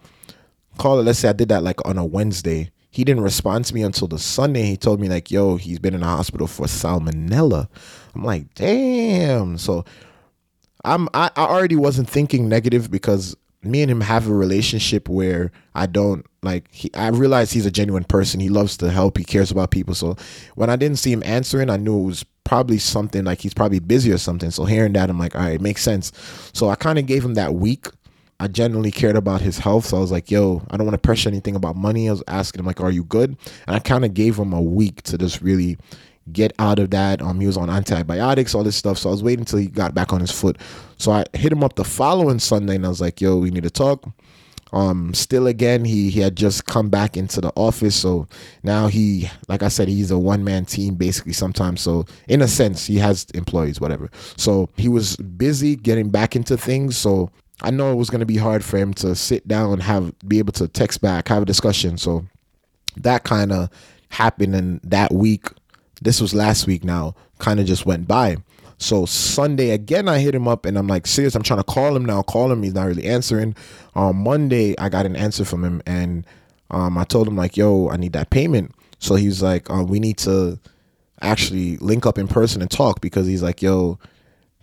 Call 0.79 1.01
it 1.01 1.05
let's 1.05 1.21
say 1.21 1.31
I 1.31 1.33
did 1.33 1.49
that 1.49 1.63
like 1.63 1.85
on 1.87 1.97
a 1.97 2.05
Wednesday 2.05 2.71
he 2.97 3.05
didn't 3.05 3.23
respond 3.23 3.67
to 3.67 3.75
me 3.75 3.83
until 3.83 4.09
the 4.09 4.19
Sunday. 4.19 4.63
He 4.63 4.79
told 4.79 5.01
me 5.01 5.09
like, 5.11 5.31
"Yo, 5.31 5.57
he's 5.57 5.79
been 5.79 5.93
in 5.93 6.01
the 6.01 6.07
hospital 6.07 6.47
for 6.47 6.65
salmonella." 6.65 7.69
I'm 8.15 8.25
like, 8.25 8.55
"Damn!" 8.55 9.59
So 9.59 9.85
I'm 10.83 11.07
I, 11.13 11.31
I 11.37 11.45
already 11.45 11.77
wasn't 11.77 12.09
thinking 12.09 12.49
negative 12.49 12.91
because 12.91 13.37
me 13.63 13.83
and 13.83 13.91
him 13.91 14.01
have 14.01 14.29
a 14.29 14.35
relationship 14.35 15.11
where 15.11 15.53
I 15.75 15.85
don't 15.85 16.25
like. 16.43 16.73
He, 16.73 16.91
I 16.95 17.09
realize 17.09 17.53
he's 17.53 17.67
a 17.67 17.71
genuine 17.71 18.05
person. 18.05 18.41
He 18.41 18.49
loves 18.49 18.79
to 18.79 18.91
help. 18.91 19.19
He 19.19 19.25
cares 19.25 19.51
about 19.51 19.73
people. 19.73 19.95
So 19.95 20.17
when 20.55 20.71
I 20.71 20.77
didn't 20.77 20.99
see 20.99 21.13
him 21.13 21.23
answering, 21.27 21.69
I 21.69 21.77
knew 21.77 22.01
it 22.01 22.07
was 22.07 22.25
probably 22.45 22.79
something 22.79 23.25
like 23.25 23.43
he's 23.43 23.53
probably 23.53 23.81
busy 23.81 24.11
or 24.11 24.19
something. 24.19 24.51
So 24.51 24.65
hearing 24.65 24.95
that, 24.95 25.11
I'm 25.11 25.19
like, 25.19 25.35
all 25.35 25.43
right, 25.43 25.57
it 25.57 25.61
makes 25.61 25.83
sense. 25.83 26.13
So 26.55 26.71
I 26.71 26.77
kind 26.77 26.99
of 26.99 27.05
gave 27.05 27.23
him 27.23 27.35
that 27.35 27.53
week 27.57 27.89
I 28.39 28.49
genuinely 28.49 28.91
cared 28.91 29.17
about 29.17 29.41
his 29.41 29.59
health. 29.59 29.87
So 29.87 29.97
I 29.97 30.01
was 30.01 30.13
like, 30.13 30.31
yo, 30.31 30.63
I 30.71 30.77
don't 30.77 30.87
want 30.87 30.95
to 30.95 31.07
pressure 31.07 31.29
anything 31.29 31.57
about 31.57 31.77
money. 31.77 32.09
I 32.09 32.13
was 32.13 32.23
asking 32.29 32.61
him, 32.61 32.67
like, 32.67 32.81
are 32.81 32.91
you 32.91 33.05
good? 33.05 33.37
And 33.67 33.77
I 33.77 33.79
kind 33.79 34.05
of 34.05 34.15
gave 34.15 34.37
him 34.37 34.53
a 34.53 34.61
week 34.61 35.03
to 35.05 35.19
just 35.19 35.41
really 35.41 35.79
get 36.33 36.53
out 36.59 36.79
of 36.79 36.91
that. 36.91 37.23
Um, 37.23 37.41
he 37.41 37.47
was 37.47 37.57
on 37.57 37.71
antibiotics, 37.71 38.55
all 38.55 38.65
this 38.65 38.77
stuff. 38.77 38.99
So 38.99 39.09
I 39.09 39.13
was 39.13 39.23
waiting 39.23 39.41
until 39.41 39.61
he 39.61 39.69
got 39.69 39.95
back 39.95 40.13
on 40.13 40.21
his 40.21 40.33
foot. 40.33 40.59
So 40.99 41.13
I 41.13 41.25
hit 41.33 41.53
him 41.53 41.65
up 41.65 41.77
the 41.77 41.85
following 41.85 42.39
Sunday 42.39 42.77
and 42.77 42.85
I 42.85 42.89
was 42.89 43.01
like, 43.01 43.21
yo, 43.21 43.37
we 43.37 43.51
need 43.51 43.63
to 43.63 43.71
talk. 43.71 44.07
Um, 44.73 45.15
still 45.15 45.47
again, 45.47 45.85
he 45.85 46.11
he 46.11 46.21
had 46.21 46.37
just 46.37 46.67
come 46.67 46.91
back 46.91 47.17
into 47.17 47.41
the 47.41 47.53
office, 47.55 47.95
so 47.95 48.27
now 48.65 48.89
he, 48.89 49.31
like 49.49 49.63
I 49.63 49.69
said, 49.69 49.87
he's 49.87 50.11
a 50.11 50.19
one 50.19 50.43
man 50.43 50.65
team 50.65 50.97
basically 50.97 51.33
sometimes. 51.33 51.81
So 51.81 52.05
in 52.29 52.43
a 52.43 52.49
sense, 52.49 52.85
he 52.85 52.97
has 52.97 53.27
employees, 53.33 53.81
whatever. 53.81 54.11
So 54.37 54.69
he 54.77 54.89
was 54.89 55.17
busy 55.17 55.77
getting 55.77 56.11
back 56.11 56.35
into 56.35 56.57
things. 56.57 56.97
So 56.97 57.31
I 57.63 57.71
know 57.71 57.91
it 57.93 57.97
was 57.97 58.11
going 58.11 58.21
to 58.21 58.27
be 58.27 58.37
hard 58.37 58.65
for 58.65 58.77
him 58.77 58.93
to 58.95 59.15
sit 59.15 59.49
down 59.49 59.73
and 59.73 59.83
have 59.83 60.15
be 60.27 60.39
able 60.39 60.53
to 60.55 60.69
text 60.69 61.01
back, 61.01 61.29
have 61.29 61.43
a 61.43 61.47
discussion. 61.47 61.97
So 61.97 62.27
that 62.97 63.25
kind 63.25 63.53
of 63.53 63.71
happened 64.11 64.55
in 64.55 64.81
that 64.85 65.13
week. 65.13 65.49
This 66.03 66.21
was 66.21 66.35
last 66.35 66.67
week 66.67 66.85
now, 66.85 67.15
kind 67.39 67.59
of 67.59 67.67
just 67.67 67.87
went 67.87 68.07
by. 68.07 68.37
So 68.79 69.07
Sunday 69.07 69.71
again, 69.71 70.09
I 70.09 70.19
hit 70.19 70.35
him 70.35 70.47
up 70.47 70.67
and 70.67 70.79
I'm 70.79 70.87
like, 70.87 71.07
serious, 71.07 71.35
I'm 71.35 71.43
trying 71.43 71.61
to 71.61 71.65
call 71.65 71.97
him 71.97 72.05
now. 72.05 72.23
Call 72.23 72.53
him, 72.53 72.63
he's 72.63 72.75
not 72.75 72.87
really 72.87 73.05
answering. 73.05 73.57
On 73.95 74.17
Monday, 74.17 74.77
I 74.79 74.91
got 74.91 75.07
an 75.07 75.17
answer 75.17 75.45
from 75.45 75.65
him 75.65 75.83
and 75.87 76.27
um, 76.71 76.99
I 76.99 77.05
told 77.05 77.27
him 77.27 77.37
like, 77.37 77.57
yo, 77.57 77.89
I 77.89 77.97
need 77.97 78.13
that 78.13 78.31
payment. 78.31 78.75
So 78.99 79.15
he's 79.15 79.43
like, 79.43 79.71
uh, 79.71 79.85
we 79.85 79.99
need 79.99 80.19
to 80.19 80.59
actually 81.23 81.79
link 81.79 82.05
up 82.05 82.19
in 82.19 82.29
person 82.29 82.61
and 82.61 82.71
talk 82.71 83.01
because 83.01 83.27
he's 83.27 83.43
like, 83.43 83.63
yo, 83.63 83.99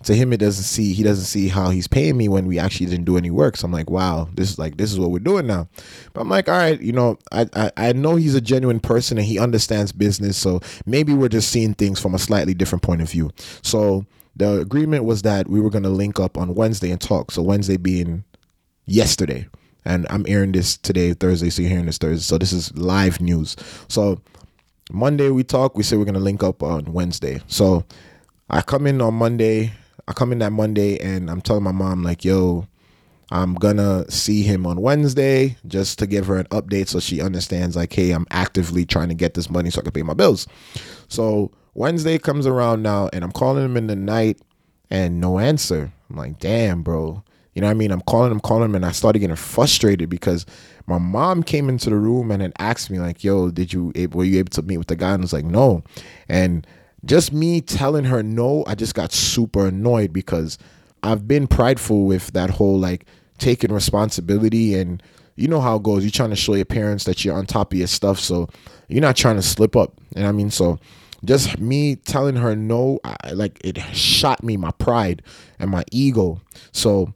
to 0.04 0.14
him 0.14 0.32
it 0.32 0.38
doesn't 0.38 0.64
see 0.64 0.92
he 0.92 1.02
doesn't 1.02 1.24
see 1.24 1.48
how 1.48 1.70
he's 1.70 1.88
paying 1.88 2.16
me 2.16 2.28
when 2.28 2.46
we 2.46 2.58
actually 2.58 2.86
didn't 2.86 3.04
do 3.04 3.16
any 3.16 3.30
work. 3.30 3.56
So 3.56 3.66
i'm 3.66 3.72
like 3.72 3.90
wow 3.90 4.28
this 4.34 4.50
is 4.50 4.58
like 4.58 4.76
this 4.76 4.92
is 4.92 4.98
what 4.98 5.10
we're 5.10 5.18
doing 5.18 5.46
now. 5.46 5.68
But 6.12 6.22
i'm 6.22 6.28
like 6.28 6.48
all 6.48 6.56
right 6.56 6.80
you 6.80 6.92
know 6.92 7.18
I, 7.32 7.46
I 7.54 7.70
i 7.76 7.92
know 7.92 8.16
he's 8.16 8.34
a 8.34 8.40
genuine 8.40 8.80
person 8.80 9.18
and 9.18 9.26
he 9.26 9.38
understands 9.38 9.92
business. 9.92 10.36
So 10.36 10.60
maybe 10.86 11.14
we're 11.14 11.28
just 11.28 11.50
seeing 11.50 11.74
things 11.74 12.00
from 12.00 12.14
a 12.14 12.18
slightly 12.18 12.54
different 12.54 12.82
point 12.82 13.02
of 13.02 13.10
view. 13.10 13.30
So 13.62 14.06
the 14.36 14.60
agreement 14.60 15.04
was 15.04 15.22
that 15.22 15.48
we 15.48 15.60
were 15.60 15.70
going 15.70 15.84
to 15.84 15.90
link 15.90 16.20
up 16.20 16.36
on 16.36 16.54
wednesday 16.54 16.90
and 16.90 17.00
talk. 17.00 17.30
So 17.30 17.42
wednesday 17.42 17.76
being 17.76 18.24
yesterday. 18.84 19.48
And 19.86 20.06
i'm 20.10 20.24
airing 20.28 20.52
this 20.52 20.76
today 20.76 21.14
thursday. 21.14 21.50
So 21.50 21.62
you're 21.62 21.70
hearing 21.70 21.86
this 21.86 21.98
thursday. 21.98 22.22
So 22.22 22.38
this 22.38 22.52
is 22.52 22.76
live 22.76 23.20
news. 23.20 23.56
So 23.88 24.20
monday 24.92 25.30
we 25.30 25.44
talk. 25.44 25.76
We 25.76 25.82
say 25.82 25.96
we're 25.96 26.04
going 26.04 26.14
to 26.14 26.20
link 26.20 26.42
up 26.42 26.62
on 26.62 26.92
wednesday. 26.92 27.40
So 27.46 27.84
I 28.50 28.60
come 28.60 28.86
in 28.86 29.00
on 29.00 29.14
Monday. 29.14 29.72
I 30.06 30.12
come 30.12 30.32
in 30.32 30.38
that 30.40 30.52
Monday 30.52 30.98
and 30.98 31.30
I'm 31.30 31.40
telling 31.40 31.62
my 31.62 31.72
mom, 31.72 32.02
like, 32.02 32.24
yo, 32.24 32.66
I'm 33.30 33.54
gonna 33.54 34.10
see 34.10 34.42
him 34.42 34.66
on 34.66 34.80
Wednesday 34.80 35.56
just 35.66 35.98
to 35.98 36.06
give 36.06 36.26
her 36.26 36.36
an 36.36 36.46
update 36.46 36.88
so 36.88 37.00
she 37.00 37.20
understands, 37.20 37.74
like, 37.76 37.92
hey, 37.92 38.10
I'm 38.10 38.26
actively 38.30 38.84
trying 38.84 39.08
to 39.08 39.14
get 39.14 39.34
this 39.34 39.48
money 39.48 39.70
so 39.70 39.80
I 39.80 39.84
can 39.84 39.92
pay 39.92 40.02
my 40.02 40.14
bills. 40.14 40.46
So 41.08 41.50
Wednesday 41.74 42.18
comes 42.18 42.46
around 42.46 42.82
now 42.82 43.08
and 43.12 43.24
I'm 43.24 43.32
calling 43.32 43.64
him 43.64 43.76
in 43.76 43.86
the 43.86 43.96
night 43.96 44.40
and 44.90 45.20
no 45.20 45.38
answer. 45.38 45.92
I'm 46.10 46.16
like, 46.16 46.38
damn, 46.38 46.82
bro. 46.82 47.24
You 47.54 47.60
know 47.60 47.68
what 47.68 47.72
I 47.72 47.74
mean? 47.74 47.92
I'm 47.92 48.00
calling 48.02 48.32
him, 48.32 48.40
calling 48.40 48.64
him, 48.64 48.74
and 48.74 48.84
I 48.84 48.90
started 48.90 49.20
getting 49.20 49.36
frustrated 49.36 50.10
because 50.10 50.44
my 50.86 50.98
mom 50.98 51.42
came 51.42 51.68
into 51.68 51.88
the 51.88 51.96
room 51.96 52.30
and 52.30 52.42
then 52.42 52.52
asked 52.58 52.90
me, 52.90 52.98
like, 52.98 53.22
yo, 53.22 53.50
did 53.50 53.72
you 53.72 53.92
were 54.12 54.24
you 54.24 54.38
able 54.40 54.50
to 54.50 54.62
meet 54.62 54.78
with 54.78 54.88
the 54.88 54.96
guy? 54.96 55.12
And 55.12 55.22
I 55.22 55.24
was 55.24 55.32
like, 55.32 55.44
no. 55.44 55.84
And 56.28 56.66
just 57.04 57.32
me 57.32 57.60
telling 57.60 58.04
her 58.04 58.22
no, 58.22 58.64
I 58.66 58.74
just 58.74 58.94
got 58.94 59.12
super 59.12 59.66
annoyed 59.66 60.12
because 60.12 60.58
I've 61.02 61.28
been 61.28 61.46
prideful 61.46 62.06
with 62.06 62.32
that 62.32 62.50
whole 62.50 62.78
like 62.78 63.06
taking 63.38 63.72
responsibility 63.72 64.74
and 64.74 65.02
you 65.36 65.48
know 65.48 65.60
how 65.60 65.76
it 65.76 65.82
goes. 65.82 66.04
You're 66.04 66.10
trying 66.10 66.30
to 66.30 66.36
show 66.36 66.54
your 66.54 66.64
parents 66.64 67.04
that 67.04 67.24
you're 67.24 67.36
on 67.36 67.46
top 67.46 67.72
of 67.72 67.78
your 67.78 67.88
stuff, 67.88 68.18
so 68.20 68.48
you're 68.88 69.02
not 69.02 69.16
trying 69.16 69.36
to 69.36 69.42
slip 69.42 69.76
up. 69.76 69.94
And 70.14 70.26
I 70.26 70.32
mean, 70.32 70.50
so 70.50 70.78
just 71.24 71.58
me 71.58 71.96
telling 71.96 72.36
her 72.36 72.54
no, 72.54 73.00
I, 73.04 73.32
like 73.32 73.60
it 73.64 73.78
shot 73.94 74.42
me 74.42 74.56
my 74.56 74.70
pride 74.72 75.22
and 75.58 75.70
my 75.70 75.84
ego. 75.90 76.40
So 76.72 77.12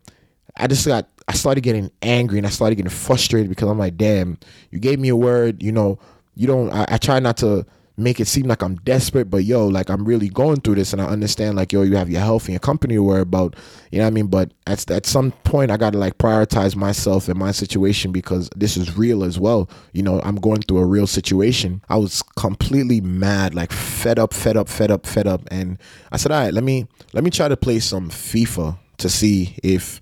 I 0.56 0.66
just 0.66 0.86
got 0.86 1.08
I 1.28 1.34
started 1.34 1.60
getting 1.60 1.90
angry 2.02 2.38
and 2.38 2.46
I 2.46 2.50
started 2.50 2.76
getting 2.76 2.90
frustrated 2.90 3.48
because 3.48 3.68
I'm 3.68 3.78
like, 3.78 3.96
damn, 3.96 4.38
you 4.70 4.78
gave 4.78 4.98
me 4.98 5.10
a 5.10 5.16
word, 5.16 5.62
you 5.62 5.72
know, 5.72 5.98
you 6.34 6.46
don't 6.46 6.70
I, 6.70 6.86
I 6.88 6.98
try 6.98 7.20
not 7.20 7.36
to 7.38 7.64
make 7.98 8.20
it 8.20 8.26
seem 8.26 8.46
like 8.46 8.62
I'm 8.62 8.76
desperate, 8.76 9.30
but 9.30 9.44
yo, 9.44 9.66
like 9.66 9.90
I'm 9.90 10.04
really 10.04 10.28
going 10.28 10.60
through 10.60 10.76
this 10.76 10.92
and 10.92 11.02
I 11.02 11.06
understand 11.06 11.56
like 11.56 11.72
yo, 11.72 11.82
you 11.82 11.96
have 11.96 12.08
your 12.08 12.20
health 12.20 12.44
and 12.44 12.52
your 12.52 12.60
company 12.60 12.94
to 12.94 13.02
worry 13.02 13.22
about. 13.22 13.56
You 13.90 13.98
know 13.98 14.04
what 14.04 14.08
I 14.08 14.12
mean? 14.12 14.26
But 14.28 14.52
at 14.66 14.90
at 14.90 15.06
some 15.06 15.32
point 15.44 15.70
I 15.70 15.76
gotta 15.76 15.98
like 15.98 16.18
prioritize 16.18 16.76
myself 16.76 17.28
and 17.28 17.38
my 17.38 17.50
situation 17.50 18.12
because 18.12 18.48
this 18.56 18.76
is 18.76 18.96
real 18.96 19.24
as 19.24 19.38
well. 19.38 19.68
You 19.92 20.02
know, 20.02 20.20
I'm 20.22 20.36
going 20.36 20.62
through 20.62 20.78
a 20.78 20.86
real 20.86 21.06
situation. 21.06 21.82
I 21.88 21.96
was 21.96 22.22
completely 22.36 23.00
mad, 23.00 23.54
like 23.54 23.72
fed 23.72 24.18
up, 24.18 24.32
fed 24.32 24.56
up, 24.56 24.68
fed 24.68 24.90
up, 24.90 25.06
fed 25.06 25.26
up. 25.26 25.42
And 25.50 25.78
I 26.12 26.16
said, 26.16 26.32
All 26.32 26.40
right, 26.40 26.54
let 26.54 26.64
me 26.64 26.86
let 27.12 27.24
me 27.24 27.30
try 27.30 27.48
to 27.48 27.56
play 27.56 27.80
some 27.80 28.10
FIFA 28.10 28.78
to 28.98 29.08
see 29.08 29.56
if 29.62 30.00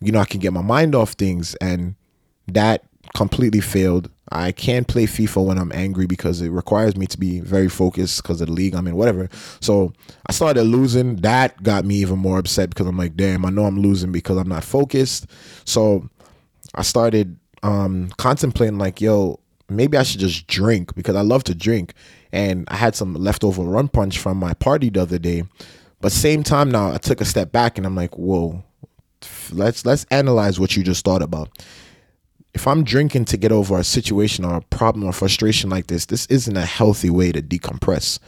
you 0.00 0.12
know, 0.12 0.20
I 0.20 0.24
can 0.24 0.40
get 0.40 0.52
my 0.52 0.62
mind 0.62 0.94
off 0.94 1.12
things. 1.12 1.54
And 1.56 1.94
that 2.46 2.84
completely 3.14 3.60
failed. 3.60 4.10
I 4.30 4.52
can't 4.52 4.86
play 4.86 5.06
FIFA 5.06 5.46
when 5.46 5.58
I'm 5.58 5.72
angry 5.72 6.06
because 6.06 6.42
it 6.42 6.50
requires 6.50 6.96
me 6.96 7.06
to 7.06 7.18
be 7.18 7.40
very 7.40 7.68
focused 7.68 8.22
because 8.22 8.40
of 8.40 8.48
the 8.48 8.52
league 8.52 8.74
I'm 8.74 8.86
in, 8.86 8.96
whatever. 8.96 9.28
So 9.60 9.92
I 10.26 10.32
started 10.32 10.64
losing. 10.64 11.16
That 11.16 11.62
got 11.62 11.84
me 11.84 11.96
even 11.96 12.18
more 12.18 12.38
upset 12.38 12.68
because 12.68 12.86
I'm 12.86 12.98
like, 12.98 13.16
damn, 13.16 13.44
I 13.44 13.50
know 13.50 13.64
I'm 13.64 13.80
losing 13.80 14.12
because 14.12 14.36
I'm 14.36 14.48
not 14.48 14.64
focused. 14.64 15.26
So 15.64 16.08
I 16.74 16.82
started 16.82 17.38
um, 17.62 18.10
contemplating, 18.18 18.78
like, 18.78 19.00
yo, 19.00 19.40
maybe 19.70 19.96
I 19.96 20.02
should 20.02 20.20
just 20.20 20.46
drink 20.46 20.94
because 20.94 21.16
I 21.16 21.22
love 21.22 21.44
to 21.44 21.54
drink. 21.54 21.94
And 22.30 22.68
I 22.68 22.76
had 22.76 22.94
some 22.94 23.14
leftover 23.14 23.62
rum 23.62 23.88
punch 23.88 24.18
from 24.18 24.36
my 24.36 24.52
party 24.54 24.90
the 24.90 25.02
other 25.02 25.18
day. 25.18 25.44
But 26.00 26.12
same 26.12 26.42
time 26.42 26.70
now, 26.70 26.92
I 26.92 26.98
took 26.98 27.20
a 27.20 27.24
step 27.24 27.50
back 27.50 27.78
and 27.78 27.86
I'm 27.86 27.96
like, 27.96 28.16
whoa, 28.16 28.62
let's 29.50 29.84
let's 29.84 30.06
analyze 30.10 30.60
what 30.60 30.76
you 30.76 30.82
just 30.82 31.04
thought 31.04 31.22
about. 31.22 31.48
If 32.58 32.66
I'm 32.66 32.82
drinking 32.82 33.26
to 33.26 33.36
get 33.36 33.52
over 33.52 33.78
a 33.78 33.84
situation 33.84 34.44
or 34.44 34.56
a 34.56 34.60
problem 34.62 35.04
or 35.04 35.12
frustration 35.12 35.70
like 35.70 35.86
this, 35.86 36.06
this 36.06 36.26
isn't 36.26 36.56
a 36.56 36.66
healthy 36.66 37.08
way 37.08 37.30
to 37.30 37.40
decompress. 37.40 38.18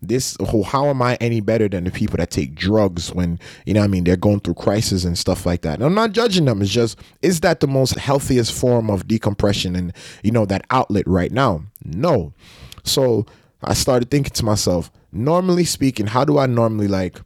This 0.00 0.38
how 0.68 0.86
am 0.86 1.02
I 1.02 1.16
any 1.20 1.42
better 1.42 1.68
than 1.68 1.84
the 1.84 1.90
people 1.90 2.16
that 2.16 2.30
take 2.30 2.54
drugs 2.54 3.12
when 3.12 3.38
you 3.66 3.74
know 3.74 3.82
I 3.82 3.86
mean 3.86 4.04
they're 4.04 4.16
going 4.16 4.40
through 4.40 4.54
crisis 4.54 5.04
and 5.04 5.18
stuff 5.18 5.44
like 5.44 5.60
that. 5.62 5.74
And 5.74 5.84
I'm 5.84 5.92
not 5.92 6.12
judging 6.12 6.46
them. 6.46 6.62
It's 6.62 6.70
just 6.70 6.98
is 7.20 7.40
that 7.40 7.60
the 7.60 7.66
most 7.66 7.98
healthiest 7.98 8.54
form 8.54 8.88
of 8.88 9.06
decompression 9.06 9.76
and 9.76 9.92
you 10.22 10.30
know 10.30 10.46
that 10.46 10.64
outlet 10.70 11.06
right 11.06 11.30
now? 11.30 11.64
No. 11.84 12.32
So 12.84 13.26
I 13.62 13.74
started 13.74 14.10
thinking 14.10 14.32
to 14.32 14.46
myself, 14.46 14.90
normally 15.12 15.66
speaking, 15.66 16.06
how 16.06 16.24
do 16.24 16.38
I 16.38 16.46
normally 16.46 16.88
like 16.88 17.20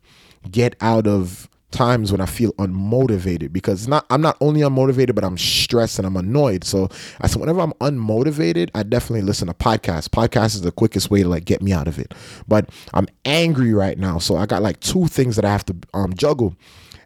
get 0.51 0.75
out 0.81 1.07
of 1.07 1.49
times 1.73 2.13
when 2.13 2.21
I 2.21 2.27
feel 2.27 2.53
unmotivated 2.55 3.53
because 3.53 3.89
not 3.89 4.07
I'm 4.11 4.21
not 4.21 4.37
only 4.41 4.61
unmotivated, 4.61 5.15
but 5.15 5.25
I'm 5.25 5.39
stressed 5.39 5.99
and 5.99 6.07
I'm 6.07 6.17
annoyed. 6.17 6.65
So 6.65 6.89
I 7.21 7.27
said 7.27 7.41
whenever 7.41 7.61
I'm 7.61 7.73
unmotivated, 7.75 8.71
I 8.75 8.83
definitely 8.85 9.23
listen 9.23 9.49
to 9.49 9.55
podcasts. 9.55 10.09
Podcast 10.09 10.55
is 10.55 10.63
the 10.63 10.73
quickest 10.73 11.11
way 11.11 11.23
to 11.23 11.29
like 11.29 11.45
get 11.45 11.63
me 11.63 11.73
out 11.73 11.89
of 11.89 11.99
it. 11.99 12.15
But 12.47 12.71
I'm 12.95 13.09
angry 13.25 13.75
right 13.75 13.99
now, 13.99 14.19
so 14.19 14.37
I 14.37 14.47
got 14.47 14.63
like 14.63 14.81
two 14.81 15.07
things 15.09 15.37
that 15.37 15.45
I 15.45 15.51
have 15.51 15.67
to 15.67 15.77
um, 15.95 16.15
juggle. 16.15 16.55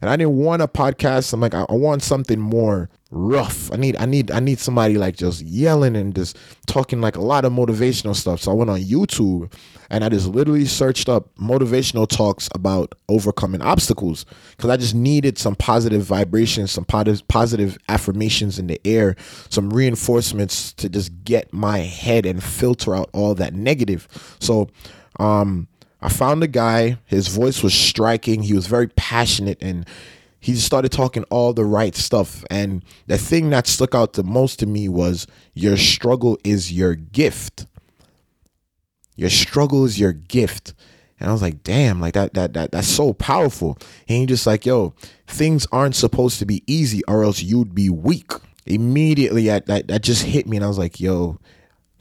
And 0.00 0.10
I 0.10 0.16
didn't 0.16 0.36
want 0.36 0.62
a 0.62 0.68
podcast. 0.68 1.32
I'm 1.32 1.40
like, 1.40 1.54
I, 1.54 1.64
I 1.68 1.74
want 1.74 2.02
something 2.02 2.38
more 2.38 2.90
rough. 3.10 3.72
I 3.72 3.76
need 3.76 3.96
I 3.96 4.04
need 4.04 4.30
I 4.30 4.40
need 4.40 4.58
somebody 4.58 4.98
like 4.98 5.16
just 5.16 5.42
yelling 5.42 5.96
and 5.96 6.14
just 6.14 6.36
talking 6.66 7.00
like 7.00 7.16
a 7.16 7.22
lot 7.22 7.44
of 7.44 7.52
motivational 7.52 8.14
stuff. 8.14 8.40
So 8.40 8.50
I 8.50 8.54
went 8.54 8.70
on 8.70 8.80
YouTube 8.80 9.52
and 9.90 10.04
I 10.04 10.08
just 10.08 10.26
literally 10.26 10.64
searched 10.64 11.08
up 11.08 11.34
motivational 11.36 12.08
talks 12.08 12.48
about 12.54 12.94
overcoming 13.08 13.62
obstacles 13.62 14.26
cuz 14.58 14.68
I 14.68 14.76
just 14.76 14.94
needed 14.94 15.38
some 15.38 15.54
positive 15.54 16.02
vibrations, 16.02 16.72
some 16.72 16.84
positive 16.84 17.26
positive 17.28 17.78
affirmations 17.88 18.58
in 18.58 18.66
the 18.66 18.80
air, 18.84 19.14
some 19.48 19.70
reinforcements 19.70 20.72
to 20.74 20.88
just 20.88 21.12
get 21.24 21.52
my 21.52 21.78
head 21.78 22.26
and 22.26 22.42
filter 22.42 22.94
out 22.94 23.08
all 23.12 23.34
that 23.36 23.54
negative. 23.54 24.08
So 24.40 24.68
um 25.20 25.68
I 26.00 26.08
found 26.08 26.42
a 26.42 26.48
guy, 26.48 26.98
his 27.06 27.28
voice 27.28 27.62
was 27.62 27.74
striking, 27.74 28.42
he 28.42 28.54
was 28.54 28.66
very 28.66 28.88
passionate 28.88 29.58
and 29.62 29.86
he 30.38 30.54
started 30.54 30.92
talking 30.92 31.24
all 31.24 31.52
the 31.52 31.64
right 31.64 31.96
stuff. 31.96 32.44
And 32.50 32.84
the 33.06 33.18
thing 33.18 33.50
that 33.50 33.66
stuck 33.66 33.94
out 33.94 34.12
the 34.12 34.22
most 34.22 34.60
to 34.60 34.66
me 34.66 34.88
was 34.88 35.26
your 35.54 35.76
struggle 35.76 36.38
is 36.44 36.72
your 36.72 36.94
gift. 36.94 37.66
Your 39.16 39.30
struggle 39.30 39.84
is 39.84 39.98
your 39.98 40.12
gift. 40.12 40.74
And 41.18 41.30
I 41.30 41.32
was 41.32 41.42
like, 41.42 41.62
damn, 41.62 42.00
like 42.00 42.14
that, 42.14 42.34
that, 42.34 42.52
that, 42.52 42.72
that's 42.72 42.86
so 42.86 43.14
powerful. 43.14 43.78
And 44.08 44.18
he 44.18 44.26
just 44.26 44.46
like, 44.46 44.66
yo, 44.66 44.94
things 45.26 45.66
aren't 45.72 45.96
supposed 45.96 46.38
to 46.40 46.46
be 46.46 46.62
easy 46.66 47.02
or 47.08 47.24
else 47.24 47.42
you'd 47.42 47.74
be 47.74 47.88
weak. 47.88 48.30
Immediately 48.66 49.46
that, 49.46 49.66
that, 49.66 49.88
that 49.88 50.02
just 50.02 50.24
hit 50.24 50.46
me. 50.46 50.58
And 50.58 50.64
I 50.64 50.68
was 50.68 50.78
like, 50.78 51.00
yo, 51.00 51.38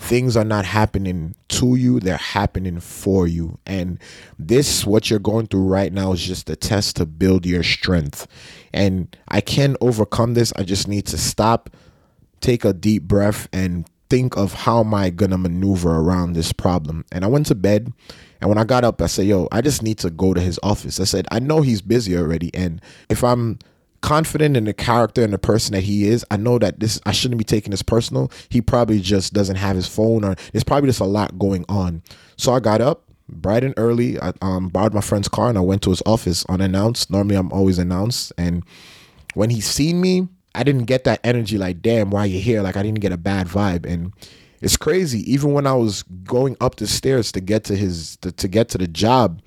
things 0.06 0.38
are 0.38 0.46
not 0.46 0.66
happening 0.66 1.34
to 1.48 1.76
you 1.76 2.00
they're 2.00 2.18
happening 2.18 2.80
for 2.80 3.28
you. 3.28 3.58
And 3.66 4.00
this 4.38 4.86
what 4.86 5.10
you're 5.10 5.20
going 5.20 5.48
through 5.48 5.66
right 5.66 5.92
now 5.92 6.12
is 6.12 6.24
just 6.24 6.50
a 6.50 6.56
test 6.56 6.98
to 6.98 7.06
build 7.06 7.46
your 7.46 7.64
strength. 7.64 8.28
And 8.74 9.16
i 9.28 9.42
can 9.42 9.76
overcome 9.82 10.36
this. 10.36 10.54
I 10.56 10.64
just 10.64 10.88
need 10.88 11.08
to 11.08 11.18
stop 11.18 11.70
take 12.40 12.64
a 12.64 12.74
deep 12.74 13.04
breath 13.04 13.48
and 13.52 13.90
think 14.08 14.38
of 14.38 14.54
how 14.54 14.82
am 14.82 14.94
i 14.94 15.10
gonna 15.10 15.40
maneuver 15.40 15.98
around 15.98 16.34
this 16.34 16.54
problem. 16.54 17.04
And 17.12 17.26
i 17.26 17.28
went 17.28 17.48
to 17.48 17.56
bed 17.56 17.92
and 18.42 18.50
when 18.50 18.60
i 18.60 18.64
got 18.64 18.84
up 18.84 19.02
i 19.02 19.08
said 19.08 19.26
yo 19.26 19.48
i 19.52 19.62
just 19.62 19.82
need 19.82 19.98
to 20.00 20.12
go 20.12 20.36
to 20.36 20.42
his 20.42 20.60
office. 20.62 21.00
I 21.00 21.06
said 21.06 21.28
i 21.32 21.40
know 21.40 21.62
he's 21.62 21.82
busy 21.82 22.16
already 22.16 22.54
and 22.54 22.80
if 23.10 23.24
i'm 23.24 23.58
confident 24.06 24.56
in 24.56 24.66
the 24.66 24.74
character 24.74 25.24
and 25.24 25.34
the 25.34 25.40
person 25.40 25.74
that 25.74 25.82
he 25.82 26.08
is, 26.08 26.24
I 26.30 26.38
know 26.38 26.60
that 26.60 26.80
this 26.80 27.02
I 27.08 27.12
shouldn't 27.12 27.40
be 27.40 27.44
taking 27.44 27.72
this 27.72 27.82
personal. 27.82 28.32
He 28.50 28.62
probably 28.62 29.00
just 29.00 29.34
doesn't 29.34 29.56
have 29.56 29.76
his 29.76 29.88
phone 29.88 30.24
or 30.24 30.36
there's 30.52 30.64
probably 30.64 30.90
just 30.90 31.00
a 31.00 31.06
lot 31.06 31.40
going 31.40 31.66
on. 31.68 32.04
So 32.38 32.54
I 32.54 32.60
got 32.60 32.82
up 32.82 33.10
bright 33.28 33.64
and 33.64 33.74
early. 33.78 34.22
I 34.22 34.32
um, 34.44 34.70
borrowed 34.70 34.94
my 34.94 35.02
friend's 35.02 35.28
car 35.28 35.50
and 35.50 35.58
I 35.58 35.62
went 35.62 35.82
to 35.84 35.90
his 35.90 36.04
office 36.06 36.46
unannounced. 36.46 37.10
Normally 37.10 37.36
I'm 37.36 37.52
always 37.52 37.80
announced. 37.80 38.32
And 38.38 38.64
when 39.34 39.50
he 39.50 39.60
seen 39.60 40.02
me, 40.02 40.28
I 40.54 40.62
didn't 40.62 40.86
get 40.86 41.04
that 41.06 41.20
energy 41.24 41.58
like, 41.58 41.82
damn, 41.82 42.12
why 42.12 42.26
you 42.26 42.40
here? 42.40 42.62
Like 42.62 42.78
I 42.78 42.84
didn't 42.84 43.00
get 43.00 43.12
a 43.12 43.18
bad 43.18 43.48
vibe. 43.48 43.88
And 43.88 44.14
it's 44.62 44.78
crazy. 44.78 45.20
Even 45.32 45.52
when 45.54 45.66
I 45.66 45.74
was 45.74 46.04
going 46.04 46.58
up 46.62 46.76
the 46.76 46.86
stairs 46.86 47.32
to 47.32 47.42
get 47.42 47.64
to 47.64 47.76
his 47.76 48.18
to, 48.18 48.32
to 48.34 48.48
get 48.48 48.70
to 48.70 48.78
the 48.78 48.88
job, 48.88 49.42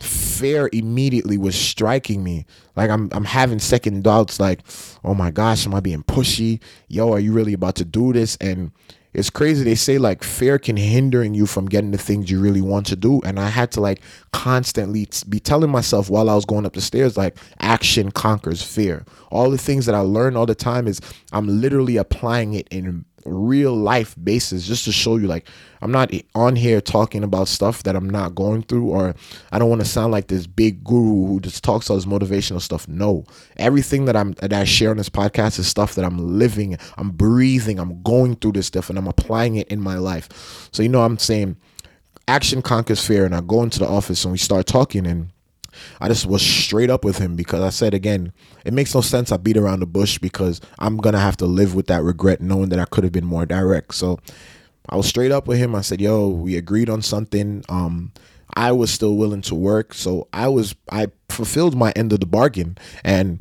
fear 0.00 0.68
immediately 0.72 1.38
was 1.38 1.54
striking 1.54 2.22
me. 2.22 2.46
Like 2.76 2.90
I'm 2.90 3.08
I'm 3.12 3.24
having 3.24 3.58
second 3.58 4.04
thoughts 4.04 4.40
like, 4.40 4.60
oh 5.04 5.14
my 5.14 5.30
gosh, 5.30 5.66
am 5.66 5.74
I 5.74 5.80
being 5.80 6.02
pushy? 6.02 6.60
Yo, 6.88 7.12
are 7.12 7.20
you 7.20 7.32
really 7.32 7.52
about 7.52 7.76
to 7.76 7.84
do 7.84 8.12
this? 8.12 8.36
And 8.36 8.72
it's 9.14 9.30
crazy. 9.30 9.62
They 9.62 9.76
say 9.76 9.96
like 9.98 10.24
fear 10.24 10.58
can 10.58 10.76
hindering 10.76 11.34
you 11.34 11.46
from 11.46 11.66
getting 11.66 11.92
the 11.92 11.98
things 11.98 12.30
you 12.30 12.40
really 12.40 12.60
want 12.60 12.86
to 12.86 12.96
do. 12.96 13.20
And 13.24 13.38
I 13.38 13.48
had 13.48 13.70
to 13.72 13.80
like 13.80 14.00
constantly 14.32 15.08
be 15.28 15.38
telling 15.38 15.70
myself 15.70 16.10
while 16.10 16.28
I 16.28 16.34
was 16.34 16.44
going 16.44 16.66
up 16.66 16.72
the 16.72 16.80
stairs, 16.80 17.16
like 17.16 17.36
action 17.60 18.10
conquers 18.10 18.62
fear. 18.62 19.04
All 19.30 19.50
the 19.50 19.58
things 19.58 19.86
that 19.86 19.94
I 19.94 20.00
learn 20.00 20.36
all 20.36 20.46
the 20.46 20.54
time 20.56 20.88
is 20.88 21.00
I'm 21.32 21.46
literally 21.46 21.96
applying 21.96 22.54
it 22.54 22.66
in 22.72 23.04
real 23.24 23.74
life 23.74 24.14
basis 24.22 24.66
just 24.66 24.84
to 24.84 24.92
show 24.92 25.16
you 25.16 25.26
like 25.26 25.46
I'm 25.80 25.90
not 25.90 26.12
on 26.34 26.56
here 26.56 26.80
talking 26.80 27.22
about 27.22 27.48
stuff 27.48 27.82
that 27.82 27.94
I'm 27.94 28.08
not 28.08 28.34
going 28.34 28.62
through 28.62 28.88
or 28.88 29.14
I 29.52 29.58
don't 29.58 29.68
want 29.68 29.82
to 29.82 29.86
sound 29.86 30.12
like 30.12 30.28
this 30.28 30.46
big 30.46 30.82
guru 30.82 31.26
who 31.26 31.40
just 31.40 31.62
talks 31.62 31.90
all 31.90 31.96
this 31.96 32.06
motivational 32.06 32.60
stuff. 32.60 32.88
No. 32.88 33.24
Everything 33.58 34.06
that 34.06 34.16
I'm 34.16 34.32
that 34.34 34.52
I 34.52 34.64
share 34.64 34.90
on 34.90 34.96
this 34.96 35.10
podcast 35.10 35.58
is 35.58 35.66
stuff 35.66 35.94
that 35.96 36.04
I'm 36.04 36.38
living, 36.38 36.78
I'm 36.96 37.10
breathing, 37.10 37.78
I'm 37.78 38.02
going 38.02 38.36
through 38.36 38.52
this 38.52 38.66
stuff 38.66 38.88
and 38.88 38.98
I'm 38.98 39.08
applying 39.08 39.56
it 39.56 39.68
in 39.68 39.80
my 39.80 39.96
life. 39.96 40.68
So 40.72 40.82
you 40.82 40.88
know 40.88 41.02
I'm 41.02 41.18
saying 41.18 41.56
action 42.26 42.62
conquers 42.62 43.04
fear 43.04 43.26
and 43.26 43.34
I 43.34 43.42
go 43.42 43.62
into 43.62 43.78
the 43.78 43.88
office 43.88 44.24
and 44.24 44.32
we 44.32 44.38
start 44.38 44.66
talking 44.66 45.06
and 45.06 45.30
I 46.00 46.08
just 46.08 46.26
was 46.26 46.42
straight 46.42 46.90
up 46.90 47.04
with 47.04 47.18
him 47.18 47.36
because 47.36 47.62
I 47.62 47.70
said 47.70 47.94
again, 47.94 48.32
it 48.64 48.72
makes 48.72 48.94
no 48.94 49.00
sense 49.00 49.32
I 49.32 49.36
beat 49.36 49.56
around 49.56 49.80
the 49.80 49.86
bush 49.86 50.18
because 50.18 50.60
I'm 50.78 50.96
gonna 50.96 51.20
have 51.20 51.36
to 51.38 51.46
live 51.46 51.74
with 51.74 51.86
that 51.86 52.02
regret 52.02 52.40
knowing 52.40 52.68
that 52.70 52.78
I 52.78 52.84
could 52.84 53.04
have 53.04 53.12
been 53.12 53.26
more 53.26 53.46
direct. 53.46 53.94
So 53.94 54.18
I 54.88 54.96
was 54.96 55.06
straight 55.06 55.32
up 55.32 55.46
with 55.46 55.58
him. 55.58 55.74
I 55.74 55.80
said, 55.80 56.00
"Yo, 56.00 56.28
we 56.28 56.56
agreed 56.56 56.90
on 56.90 57.02
something. 57.02 57.64
Um, 57.68 58.12
I 58.56 58.72
was 58.72 58.90
still 58.90 59.16
willing 59.16 59.42
to 59.42 59.54
work, 59.54 59.94
so 59.94 60.28
I 60.32 60.48
was 60.48 60.74
I 60.90 61.08
fulfilled 61.28 61.76
my 61.76 61.92
end 61.92 62.12
of 62.12 62.20
the 62.20 62.26
bargain 62.26 62.78
and." 63.04 63.40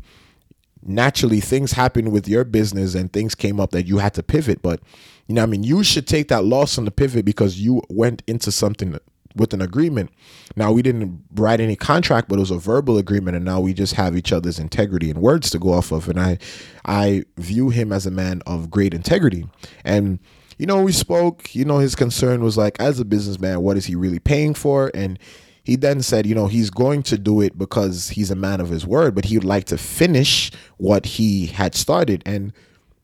naturally 0.86 1.40
things 1.40 1.72
happened 1.72 2.12
with 2.12 2.28
your 2.28 2.44
business 2.44 2.94
and 2.94 3.14
things 3.14 3.36
came 3.36 3.60
up 3.60 3.72
that 3.72 3.88
you 3.88 4.00
had 4.00 4.14
to 4.14 4.22
pivot 4.22 4.62
but 4.62 4.82
you 5.28 5.36
know 5.36 5.42
i 5.42 5.46
mean 5.46 5.64
you 5.64 5.84
should 5.84 6.08
take 6.08 6.28
that 6.28 6.44
loss 6.44 6.78
on 6.78 6.86
the 6.86 6.92
pivot 6.92 7.24
because 7.24 7.60
you 7.60 7.82
went 7.90 8.22
into 8.28 8.52
something 8.52 8.92
with 9.36 9.54
an 9.54 9.62
agreement. 9.62 10.12
Now 10.56 10.72
we 10.72 10.82
didn't 10.82 11.24
write 11.34 11.60
any 11.60 11.76
contract, 11.76 12.30
but 12.30 12.38
it 12.38 12.42
was 12.42 12.52
a 12.52 12.58
verbal 12.58 12.98
agreement, 12.98 13.36
and 13.36 13.46
now 13.46 13.60
we 13.60 13.74
just 13.74 13.96
have 13.96 14.16
each 14.16 14.32
other's 14.32 14.60
integrity 14.60 15.10
and 15.10 15.20
words 15.20 15.50
to 15.52 15.60
go 15.60 15.74
off 15.74 15.92
of. 15.92 16.10
And 16.10 16.20
I, 16.20 16.38
I 16.86 17.24
view 17.38 17.70
him 17.70 17.92
as 17.92 18.06
a 18.06 18.12
man 18.12 18.42
of 18.46 18.70
great 18.70 18.94
integrity. 18.94 19.48
And 19.84 20.20
you 20.58 20.66
know, 20.66 20.82
we 20.82 20.92
spoke. 20.92 21.56
You 21.56 21.66
know, 21.66 21.80
his 21.80 21.96
concern 21.96 22.44
was 22.44 22.58
like, 22.58 22.80
as 22.80 23.00
a 23.00 23.06
businessman, 23.06 23.62
what 23.62 23.78
is 23.78 23.86
he 23.86 23.96
really 23.96 24.20
paying 24.20 24.54
for? 24.54 24.92
And 24.94 25.20
he 25.64 25.76
then 25.76 26.02
said, 26.02 26.26
you 26.26 26.36
know, 26.36 26.48
he's 26.48 26.70
going 26.70 27.04
to 27.04 27.18
do 27.18 27.42
it 27.42 27.58
because 27.58 28.10
he's 28.10 28.30
a 28.30 28.36
man 28.36 28.60
of 28.60 28.70
his 28.70 28.86
word, 28.86 29.16
but 29.16 29.26
he 29.26 29.38
would 29.38 29.46
like 29.46 29.66
to 29.66 29.78
finish 29.78 30.52
what 30.78 31.06
he 31.06 31.48
had 31.48 31.74
started. 31.74 32.22
And 32.26 32.54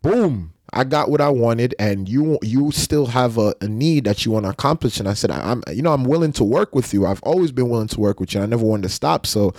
boom, 0.01 0.53
I 0.73 0.83
got 0.83 1.09
what 1.09 1.21
I 1.21 1.29
wanted, 1.29 1.75
and 1.79 2.07
you 2.07 2.37
you 2.41 2.71
still 2.71 3.07
have 3.07 3.37
a, 3.37 3.55
a 3.61 3.67
need 3.67 4.05
that 4.05 4.25
you 4.25 4.31
want 4.31 4.45
to 4.45 4.49
accomplish. 4.49 4.99
And 4.99 5.07
I 5.07 5.13
said, 5.13 5.31
I'm 5.31 5.63
you 5.71 5.81
know 5.81 5.93
I'm 5.93 6.03
willing 6.03 6.31
to 6.33 6.43
work 6.43 6.75
with 6.75 6.93
you. 6.93 7.05
I've 7.05 7.23
always 7.23 7.51
been 7.51 7.69
willing 7.69 7.87
to 7.89 7.99
work 7.99 8.19
with 8.19 8.33
you. 8.33 8.41
I 8.41 8.45
never 8.45 8.63
wanted 8.63 8.83
to 8.83 8.89
stop. 8.89 9.25
So 9.25 9.53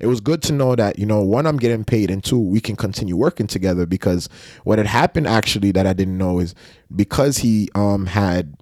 it 0.00 0.06
was 0.06 0.20
good 0.20 0.42
to 0.42 0.52
know 0.52 0.74
that 0.76 0.98
you 0.98 1.06
know 1.06 1.22
one 1.22 1.46
I'm 1.46 1.58
getting 1.58 1.84
paid, 1.84 2.10
and 2.10 2.22
two 2.22 2.38
we 2.38 2.60
can 2.60 2.76
continue 2.76 3.16
working 3.16 3.46
together. 3.46 3.86
Because 3.86 4.28
what 4.64 4.78
had 4.78 4.86
happened 4.86 5.26
actually 5.26 5.72
that 5.72 5.86
I 5.86 5.92
didn't 5.92 6.18
know 6.18 6.40
is 6.40 6.54
because 6.94 7.38
he 7.38 7.68
um 7.74 8.06
had 8.06 8.56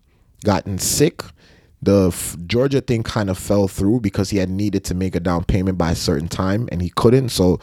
gotten 0.44 0.78
sick. 0.78 1.22
The 1.82 2.08
F- 2.08 2.36
Georgia 2.46 2.80
thing 2.80 3.02
kind 3.02 3.28
of 3.28 3.36
fell 3.36 3.68
through 3.68 4.00
because 4.00 4.30
he 4.30 4.38
had 4.38 4.48
needed 4.48 4.84
to 4.84 4.94
make 4.94 5.14
a 5.14 5.20
down 5.20 5.44
payment 5.44 5.76
by 5.76 5.90
a 5.90 5.94
certain 5.94 6.28
time 6.28 6.66
and 6.72 6.80
he 6.80 6.88
couldn't. 6.88 7.28
So 7.28 7.60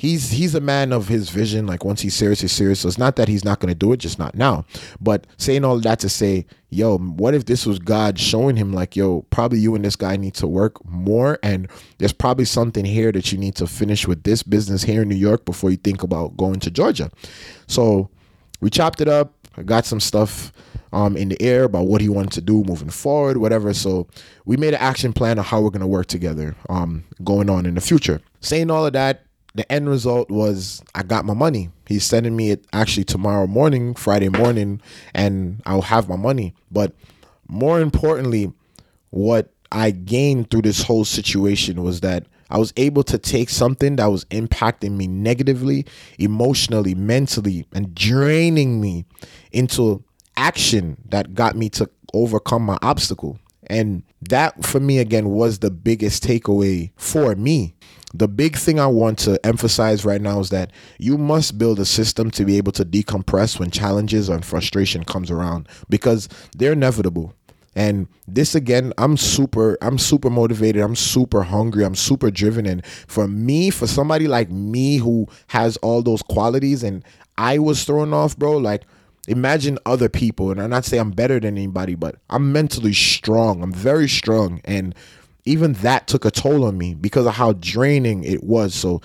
he's 0.00 0.30
he's 0.30 0.54
a 0.54 0.60
man 0.62 0.94
of 0.94 1.08
his 1.08 1.28
vision. 1.28 1.66
Like 1.66 1.84
once 1.84 2.00
he's 2.00 2.14
serious, 2.14 2.40
he's 2.40 2.52
serious. 2.52 2.80
So 2.80 2.88
it's 2.88 2.96
not 2.96 3.16
that 3.16 3.28
he's 3.28 3.44
not 3.44 3.60
going 3.60 3.68
to 3.68 3.74
do 3.74 3.92
it, 3.92 3.98
just 3.98 4.18
not 4.18 4.34
now. 4.34 4.64
But 4.98 5.26
saying 5.36 5.62
all 5.62 5.78
that 5.80 5.98
to 5.98 6.08
say, 6.08 6.46
yo, 6.70 6.96
what 6.96 7.34
if 7.34 7.44
this 7.44 7.66
was 7.66 7.78
God 7.78 8.18
showing 8.18 8.56
him 8.56 8.72
like, 8.72 8.96
yo, 8.96 9.22
probably 9.28 9.58
you 9.58 9.74
and 9.74 9.84
this 9.84 9.96
guy 9.96 10.16
need 10.16 10.32
to 10.36 10.46
work 10.46 10.82
more, 10.86 11.38
and 11.42 11.68
there's 11.98 12.14
probably 12.14 12.46
something 12.46 12.86
here 12.86 13.12
that 13.12 13.30
you 13.30 13.36
need 13.36 13.56
to 13.56 13.66
finish 13.66 14.08
with 14.08 14.22
this 14.22 14.42
business 14.42 14.82
here 14.82 15.02
in 15.02 15.08
New 15.10 15.16
York 15.16 15.44
before 15.44 15.70
you 15.70 15.76
think 15.76 16.02
about 16.02 16.34
going 16.38 16.60
to 16.60 16.70
Georgia. 16.70 17.10
So 17.66 18.08
we 18.62 18.70
chopped 18.70 19.02
it 19.02 19.08
up. 19.08 19.34
I 19.58 19.64
got 19.64 19.84
some 19.84 20.00
stuff 20.00 20.50
um, 20.94 21.14
in 21.14 21.28
the 21.28 21.42
air 21.42 21.64
about 21.64 21.88
what 21.88 22.00
he 22.00 22.08
wanted 22.08 22.32
to 22.32 22.40
do 22.40 22.64
moving 22.64 22.88
forward, 22.88 23.36
whatever. 23.36 23.74
So 23.74 24.06
we 24.46 24.56
made 24.56 24.72
an 24.72 24.80
action 24.80 25.12
plan 25.12 25.38
of 25.38 25.44
how 25.44 25.60
we're 25.60 25.70
going 25.70 25.80
to 25.82 25.86
work 25.86 26.06
together 26.06 26.56
um, 26.70 27.04
going 27.22 27.50
on 27.50 27.66
in 27.66 27.74
the 27.74 27.82
future. 27.82 28.22
Saying 28.40 28.70
all 28.70 28.86
of 28.86 28.94
that, 28.94 29.26
the 29.54 29.70
end 29.70 29.88
result 29.88 30.30
was 30.30 30.82
I 30.94 31.02
got 31.02 31.24
my 31.24 31.34
money. 31.34 31.70
He's 31.86 32.04
sending 32.04 32.36
me 32.36 32.50
it 32.50 32.66
actually 32.72 33.04
tomorrow 33.04 33.46
morning, 33.46 33.94
Friday 33.94 34.28
morning, 34.28 34.80
and 35.14 35.60
I'll 35.66 35.82
have 35.82 36.08
my 36.08 36.16
money. 36.16 36.54
But 36.70 36.94
more 37.48 37.80
importantly, 37.80 38.52
what 39.10 39.52
I 39.72 39.90
gained 39.90 40.50
through 40.50 40.62
this 40.62 40.82
whole 40.82 41.04
situation 41.04 41.82
was 41.82 42.00
that 42.00 42.26
I 42.48 42.58
was 42.58 42.72
able 42.76 43.04
to 43.04 43.18
take 43.18 43.48
something 43.48 43.96
that 43.96 44.06
was 44.06 44.24
impacting 44.26 44.92
me 44.92 45.06
negatively, 45.06 45.86
emotionally, 46.18 46.94
mentally, 46.94 47.66
and 47.72 47.94
draining 47.94 48.80
me 48.80 49.04
into 49.52 50.02
action 50.36 50.96
that 51.10 51.34
got 51.34 51.56
me 51.56 51.68
to 51.70 51.88
overcome 52.12 52.62
my 52.62 52.78
obstacle. 52.82 53.38
And 53.68 54.02
that 54.22 54.64
for 54.64 54.80
me, 54.80 54.98
again, 54.98 55.28
was 55.28 55.60
the 55.60 55.70
biggest 55.70 56.24
takeaway 56.24 56.90
for 56.96 57.36
me 57.36 57.74
the 58.12 58.28
big 58.28 58.56
thing 58.56 58.80
I 58.80 58.86
want 58.86 59.18
to 59.20 59.44
emphasize 59.46 60.04
right 60.04 60.20
now 60.20 60.40
is 60.40 60.50
that 60.50 60.72
you 60.98 61.16
must 61.16 61.58
build 61.58 61.78
a 61.78 61.84
system 61.84 62.30
to 62.32 62.44
be 62.44 62.56
able 62.56 62.72
to 62.72 62.84
decompress 62.84 63.58
when 63.58 63.70
challenges 63.70 64.28
and 64.28 64.44
frustration 64.44 65.04
comes 65.04 65.30
around 65.30 65.68
because 65.88 66.28
they're 66.56 66.72
inevitable. 66.72 67.34
And 67.76 68.08
this 68.26 68.56
again, 68.56 68.92
I'm 68.98 69.16
super, 69.16 69.78
I'm 69.80 69.96
super 69.96 70.28
motivated. 70.28 70.82
I'm 70.82 70.96
super 70.96 71.44
hungry. 71.44 71.84
I'm 71.84 71.94
super 71.94 72.30
driven. 72.30 72.66
And 72.66 72.84
for 72.84 73.28
me, 73.28 73.70
for 73.70 73.86
somebody 73.86 74.26
like 74.26 74.50
me 74.50 74.96
who 74.96 75.28
has 75.48 75.76
all 75.78 76.02
those 76.02 76.22
qualities 76.22 76.82
and 76.82 77.04
I 77.38 77.58
was 77.58 77.84
thrown 77.84 78.12
off, 78.12 78.36
bro, 78.36 78.56
like 78.56 78.82
imagine 79.28 79.78
other 79.86 80.08
people. 80.08 80.50
And 80.50 80.60
I'm 80.60 80.70
not 80.70 80.84
saying 80.84 81.00
I'm 81.00 81.10
better 81.12 81.38
than 81.38 81.56
anybody, 81.56 81.94
but 81.94 82.16
I'm 82.28 82.52
mentally 82.52 82.92
strong. 82.92 83.62
I'm 83.62 83.72
very 83.72 84.08
strong. 84.08 84.60
And 84.64 84.94
even 85.44 85.74
that 85.74 86.06
took 86.06 86.24
a 86.24 86.30
toll 86.30 86.64
on 86.64 86.76
me 86.76 86.94
because 86.94 87.26
of 87.26 87.34
how 87.34 87.52
draining 87.54 88.24
it 88.24 88.44
was. 88.44 88.74
So 88.74 89.00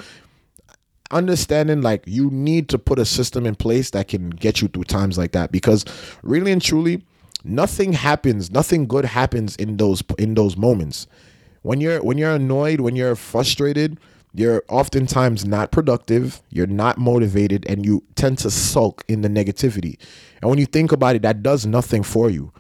understanding 1.11 1.81
like 1.81 2.03
you 2.07 2.29
need 2.31 2.67
to 2.69 2.77
put 2.79 2.99
a 2.99 3.05
system 3.05 3.45
in 3.45 3.55
place 3.55 3.91
that 3.91 4.07
can 4.07 4.29
get 4.31 4.61
you 4.61 4.67
through 4.67 4.83
times 4.83 5.17
like 5.17 5.31
that 5.33 5.51
because 5.51 5.85
really 6.23 6.51
and 6.51 6.61
truly 6.61 7.03
nothing 7.43 7.93
happens 7.93 8.49
nothing 8.51 8.87
good 8.87 9.05
happens 9.05 9.55
in 9.57 9.77
those 9.77 10.03
in 10.17 10.33
those 10.33 10.57
moments. 10.57 11.07
When 11.61 11.79
you're 11.79 12.01
when 12.01 12.17
you're 12.17 12.33
annoyed 12.33 12.81
when 12.81 12.95
you're 12.95 13.15
frustrated 13.15 13.99
you're 14.33 14.63
oftentimes 14.67 15.45
not 15.45 15.71
productive 15.71 16.41
you're 16.49 16.67
not 16.67 16.97
motivated 16.97 17.65
and 17.69 17.85
you 17.85 18.03
tend 18.15 18.39
to 18.39 18.49
sulk 18.49 19.03
in 19.07 19.21
the 19.21 19.29
negativity. 19.29 19.97
And 20.41 20.49
when 20.49 20.59
you 20.59 20.65
think 20.65 20.91
about 20.91 21.15
it 21.15 21.21
that 21.21 21.43
does 21.43 21.65
nothing 21.65 22.01
for 22.03 22.29
you 22.29 22.51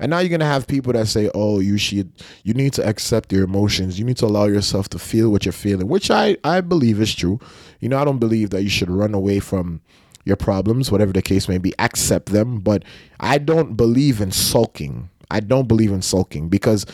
and 0.00 0.10
now 0.10 0.18
you're 0.18 0.28
gonna 0.28 0.44
have 0.44 0.66
people 0.66 0.92
that 0.92 1.08
say, 1.08 1.30
"Oh, 1.34 1.60
you 1.60 1.78
should, 1.78 2.10
you 2.42 2.54
need 2.54 2.72
to 2.74 2.86
accept 2.86 3.32
your 3.32 3.44
emotions. 3.44 3.98
You 3.98 4.04
need 4.04 4.16
to 4.18 4.26
allow 4.26 4.46
yourself 4.46 4.88
to 4.90 4.98
feel 4.98 5.30
what 5.30 5.44
you're 5.44 5.52
feeling," 5.52 5.88
which 5.88 6.10
I 6.10 6.36
I 6.44 6.60
believe 6.60 7.00
is 7.00 7.14
true. 7.14 7.38
You 7.80 7.88
know, 7.88 7.98
I 7.98 8.04
don't 8.04 8.18
believe 8.18 8.50
that 8.50 8.62
you 8.62 8.68
should 8.70 8.90
run 8.90 9.14
away 9.14 9.40
from 9.40 9.80
your 10.24 10.36
problems, 10.36 10.90
whatever 10.90 11.12
the 11.12 11.22
case 11.22 11.48
may 11.48 11.58
be. 11.58 11.74
Accept 11.78 12.32
them, 12.32 12.60
but 12.60 12.82
I 13.20 13.38
don't 13.38 13.76
believe 13.76 14.20
in 14.20 14.32
sulking. 14.32 15.10
I 15.30 15.40
don't 15.40 15.68
believe 15.68 15.92
in 15.92 16.02
sulking 16.02 16.48
because 16.48 16.86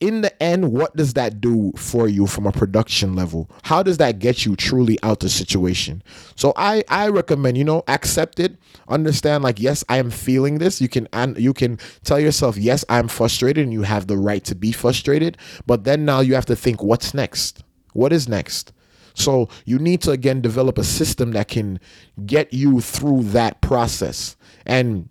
in 0.00 0.20
the 0.20 0.42
end, 0.42 0.72
what 0.72 0.94
does 0.94 1.14
that 1.14 1.40
do 1.40 1.72
for 1.76 2.08
you 2.08 2.26
from 2.26 2.46
a 2.46 2.52
production 2.52 3.16
level? 3.16 3.50
How 3.62 3.82
does 3.82 3.98
that 3.98 4.18
get 4.18 4.46
you 4.46 4.54
truly 4.54 4.98
out 5.02 5.12
of 5.12 5.18
the 5.20 5.28
situation? 5.28 6.02
So 6.36 6.52
I 6.56 6.84
I 6.88 7.08
recommend 7.08 7.58
you 7.58 7.64
know 7.64 7.82
accept 7.88 8.38
it, 8.38 8.56
understand 8.88 9.42
like 9.42 9.60
yes 9.60 9.84
I 9.88 9.98
am 9.98 10.10
feeling 10.10 10.58
this. 10.58 10.80
You 10.80 10.88
can 10.88 11.08
and 11.12 11.36
you 11.38 11.52
can 11.52 11.78
tell 12.04 12.20
yourself 12.20 12.56
yes 12.56 12.84
I'm 12.88 13.08
frustrated 13.08 13.64
and 13.64 13.72
you 13.72 13.82
have 13.82 14.06
the 14.06 14.16
right 14.16 14.44
to 14.44 14.54
be 14.54 14.72
frustrated. 14.72 15.36
But 15.66 15.84
then 15.84 16.04
now 16.04 16.20
you 16.20 16.34
have 16.34 16.46
to 16.46 16.56
think 16.56 16.82
what's 16.82 17.12
next. 17.12 17.64
What 17.92 18.12
is 18.12 18.28
next? 18.28 18.72
So 19.14 19.48
you 19.64 19.80
need 19.80 20.00
to 20.02 20.12
again 20.12 20.40
develop 20.40 20.78
a 20.78 20.84
system 20.84 21.32
that 21.32 21.48
can 21.48 21.80
get 22.24 22.52
you 22.52 22.80
through 22.80 23.24
that 23.24 23.60
process 23.60 24.36
and 24.64 25.08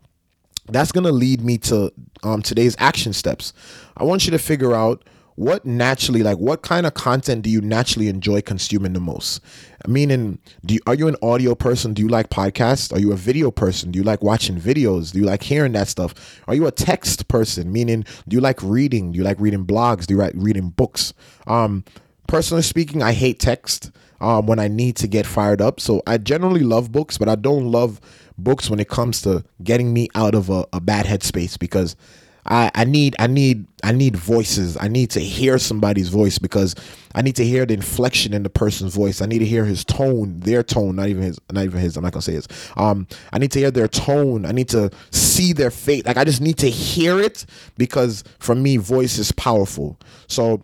that's 0.68 0.92
going 0.92 1.06
to 1.06 1.12
lead 1.12 1.42
me 1.42 1.58
to 1.60 1.92
um, 2.24 2.42
today's 2.42 2.76
action 2.80 3.14
steps. 3.14 3.54
I 3.96 4.04
want 4.04 4.26
you 4.26 4.32
to 4.32 4.40
figure 4.40 4.74
out 4.74 5.04
what 5.36 5.66
naturally, 5.68 6.24
like, 6.24 6.40
what 6.40 6.64
kind 6.64 6.88
of 6.88 6.96
content 6.96 7.44
do 7.44 7.50
you 7.52 7.62
naturally 7.62 8.08
enjoy 8.08 8.42
consuming 8.42 8.94
the 8.94 9.00
most? 9.00 9.40
Meaning, 9.88 10.40
do 10.66 10.74
you, 10.74 10.80
are 10.88 10.96
you 10.96 11.08
an 11.08 11.16
audio 11.22 11.54
person? 11.54 11.94
Do 11.94 12.02
you 12.02 12.08
like 12.08 12.32
podcasts? 12.32 12.92
Are 12.92 13.00
you 13.00 13.12
a 13.12 13.16
video 13.16 13.52
person? 13.52 13.92
Do 13.92 14.00
you 14.00 14.04
like 14.04 14.24
watching 14.24 14.60
videos? 14.60 15.12
Do 15.12 15.20
you 15.20 15.26
like 15.26 15.44
hearing 15.44 15.74
that 15.74 15.90
stuff? 15.90 16.42
Are 16.48 16.56
you 16.56 16.66
a 16.66 16.72
text 16.72 17.28
person? 17.28 17.72
Meaning, 17.72 18.04
do 18.28 18.36
you 18.36 18.42
like 18.42 18.64
reading? 18.64 19.12
Do 19.12 19.18
you 19.20 19.24
like 19.24 19.40
reading 19.40 19.64
blogs? 19.64 20.08
Do 20.08 20.16
you 20.16 20.20
like 20.20 20.34
reading 20.36 20.70
books? 20.70 21.14
Um, 21.46 21.86
personally 22.28 22.64
speaking, 22.64 23.04
I 23.04 23.14
hate 23.14 23.40
text 23.40 23.92
um, 24.20 24.48
when 24.48 24.58
I 24.58 24.68
need 24.68 24.96
to 24.98 25.08
get 25.08 25.28
fired 25.28 25.62
up. 25.62 25.80
So 25.80 26.02
I 26.08 26.18
generally 26.18 26.62
love 26.62 26.92
books, 26.92 27.20
but 27.20 27.30
I 27.30 27.36
don't 27.36 27.72
love 27.72 28.02
books 28.38 28.70
when 28.70 28.80
it 28.80 28.90
comes 28.90 29.22
to 29.24 29.44
getting 29.64 29.94
me 29.94 30.10
out 30.16 30.36
of 30.36 30.50
a, 30.50 30.66
a 30.74 30.80
bad 30.80 31.06
headspace 31.06 31.58
because 31.58 31.96
I, 32.50 32.72
I 32.76 32.84
need 32.86 33.16
I 33.20 33.28
need 33.28 33.68
I 33.84 33.92
need 33.92 34.16
voices. 34.16 34.78
I 34.80 34.88
need 34.88 35.12
to 35.12 35.20
hear 35.20 35.58
somebody's 35.58 36.10
voice 36.10 36.40
because 36.40 36.76
I 37.14 37.22
need 37.22 37.36
to 37.38 37.46
hear 37.46 37.66
the 37.66 37.74
inflection 37.74 38.34
in 38.34 38.44
the 38.44 38.50
person's 38.50 38.96
voice. 38.96 39.22
I 39.22 39.26
need 39.26 39.40
to 39.40 39.46
hear 39.46 39.66
his 39.66 39.84
tone, 39.84 40.40
their 40.40 40.64
tone, 40.64 40.96
not 40.96 41.10
even 41.10 41.24
his 41.24 41.40
not 41.52 41.66
even 41.66 41.80
his. 41.82 41.98
I'm 41.98 42.04
not 42.04 42.14
gonna 42.14 42.22
say 42.22 42.34
his. 42.34 42.48
Um, 42.78 43.08
I 43.34 43.40
need 43.40 43.52
to 43.52 43.60
hear 43.60 43.72
their 43.72 43.88
tone. 43.90 44.46
I 44.46 44.52
need 44.54 44.70
to 44.70 44.92
see 45.12 45.52
their 45.52 45.72
face. 45.72 46.06
Like 46.06 46.18
I 46.18 46.24
just 46.24 46.42
need 46.42 46.58
to 46.60 46.70
hear 46.70 47.20
it 47.20 47.46
because 47.78 48.24
for 48.40 48.56
me, 48.56 48.78
voice 48.78 49.18
is 49.18 49.32
powerful. 49.34 50.00
So 50.28 50.64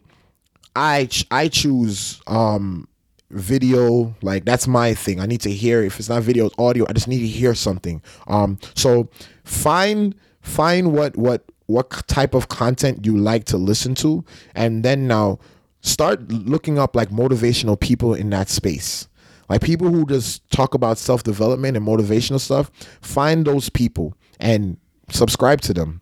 I 0.75 1.09
I 1.31 1.49
choose 1.49 2.21
um 2.27 2.87
video 3.33 4.13
like 4.21 4.45
that's 4.45 4.67
my 4.67 4.93
thing 4.93 5.19
i 5.19 5.25
need 5.25 5.41
to 5.41 5.51
hear 5.51 5.83
if 5.83 5.99
it's 5.99 6.09
not 6.09 6.21
video 6.23 6.45
it's 6.45 6.55
audio 6.57 6.85
i 6.87 6.93
just 6.93 7.07
need 7.07 7.19
to 7.19 7.27
hear 7.27 7.53
something 7.53 8.01
um 8.27 8.57
so 8.75 9.09
find 9.43 10.15
find 10.41 10.93
what 10.93 11.15
what 11.17 11.43
what 11.67 11.89
type 12.07 12.33
of 12.33 12.49
content 12.49 13.05
you 13.05 13.17
like 13.17 13.45
to 13.45 13.57
listen 13.57 13.95
to 13.95 14.23
and 14.55 14.83
then 14.83 15.07
now 15.07 15.39
start 15.83 16.31
looking 16.31 16.79
up 16.79 16.95
like 16.95 17.09
motivational 17.09 17.79
people 17.79 18.15
in 18.15 18.29
that 18.31 18.49
space. 18.49 19.07
Like 19.49 19.61
people 19.61 19.89
who 19.89 20.05
just 20.05 20.49
talk 20.49 20.73
about 20.73 20.97
self 20.97 21.23
development 21.23 21.77
and 21.77 21.85
motivational 21.85 22.39
stuff, 22.39 22.71
find 23.01 23.45
those 23.45 23.69
people 23.69 24.15
and 24.39 24.77
subscribe 25.09 25.61
to 25.61 25.73
them. 25.73 25.99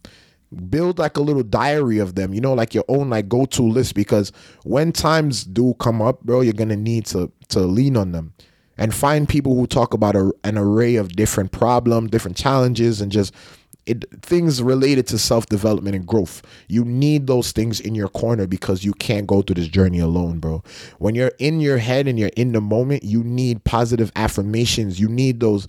Build 0.69 0.99
like 0.99 1.17
a 1.17 1.21
little 1.21 1.43
diary 1.43 1.99
of 1.99 2.15
them, 2.15 2.33
you 2.33 2.41
know, 2.41 2.53
like 2.53 2.73
your 2.73 2.83
own 2.89 3.09
like 3.09 3.29
go 3.29 3.45
to 3.45 3.61
list 3.61 3.95
because 3.95 4.31
when 4.63 4.91
times 4.91 5.43
do 5.43 5.73
come 5.75 6.01
up, 6.01 6.21
bro, 6.23 6.41
you're 6.41 6.53
gonna 6.53 6.75
need 6.75 7.05
to 7.07 7.31
to 7.49 7.61
lean 7.61 7.95
on 7.95 8.11
them 8.11 8.33
and 8.77 8.93
find 8.93 9.29
people 9.29 9.55
who 9.55 9.67
talk 9.67 9.93
about 9.93 10.15
a, 10.15 10.33
an 10.43 10.57
array 10.57 10.95
of 10.95 11.15
different 11.15 11.51
problems, 11.51 12.09
different 12.09 12.35
challenges, 12.35 12.99
and 12.99 13.11
just 13.11 13.33
it, 13.85 14.05
things 14.21 14.61
related 14.61 15.07
to 15.07 15.17
self 15.17 15.47
development 15.47 15.95
and 15.95 16.05
growth. 16.05 16.41
You 16.67 16.85
need 16.85 17.27
those 17.27 17.51
things 17.51 17.79
in 17.79 17.95
your 17.95 18.07
corner 18.09 18.47
because 18.47 18.83
you 18.83 18.93
can't 18.93 19.27
go 19.27 19.41
through 19.41 19.55
this 19.55 19.67
journey 19.67 19.99
alone, 19.99 20.39
bro. 20.39 20.63
When 20.99 21.15
you're 21.15 21.33
in 21.39 21.59
your 21.59 21.77
head 21.77 22.07
and 22.07 22.17
you're 22.17 22.31
in 22.37 22.51
the 22.51 22.61
moment, 22.61 23.03
you 23.03 23.23
need 23.23 23.63
positive 23.63 24.11
affirmations. 24.15 24.99
You 24.99 25.09
need 25.09 25.39
those 25.39 25.67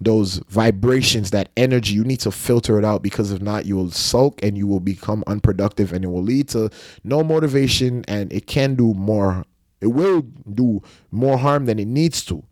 those 0.00 0.38
vibrations, 0.48 1.30
that 1.30 1.50
energy. 1.56 1.94
You 1.94 2.04
need 2.04 2.20
to 2.20 2.30
filter 2.30 2.78
it 2.78 2.84
out 2.84 3.02
because 3.02 3.30
if 3.30 3.40
not, 3.40 3.66
you 3.66 3.76
will 3.76 3.90
sulk 3.90 4.42
and 4.42 4.56
you 4.56 4.66
will 4.66 4.80
become 4.80 5.22
unproductive 5.26 5.92
and 5.92 6.04
it 6.04 6.08
will 6.08 6.22
lead 6.22 6.48
to 6.50 6.70
no 7.04 7.22
motivation 7.22 8.04
and 8.08 8.32
it 8.32 8.46
can 8.46 8.74
do 8.74 8.94
more. 8.94 9.44
It 9.80 9.88
will 9.88 10.22
do 10.52 10.82
more 11.10 11.38
harm 11.38 11.66
than 11.66 11.78
it 11.78 11.86
needs 11.86 12.24
to. 12.26 12.42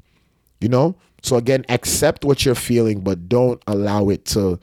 You 0.60 0.68
know? 0.68 0.96
So 1.22 1.36
again, 1.36 1.64
accept 1.68 2.24
what 2.24 2.44
you're 2.44 2.54
feeling, 2.54 3.00
but 3.00 3.28
don't 3.28 3.62
allow 3.66 4.08
it 4.08 4.24
to 4.26 4.58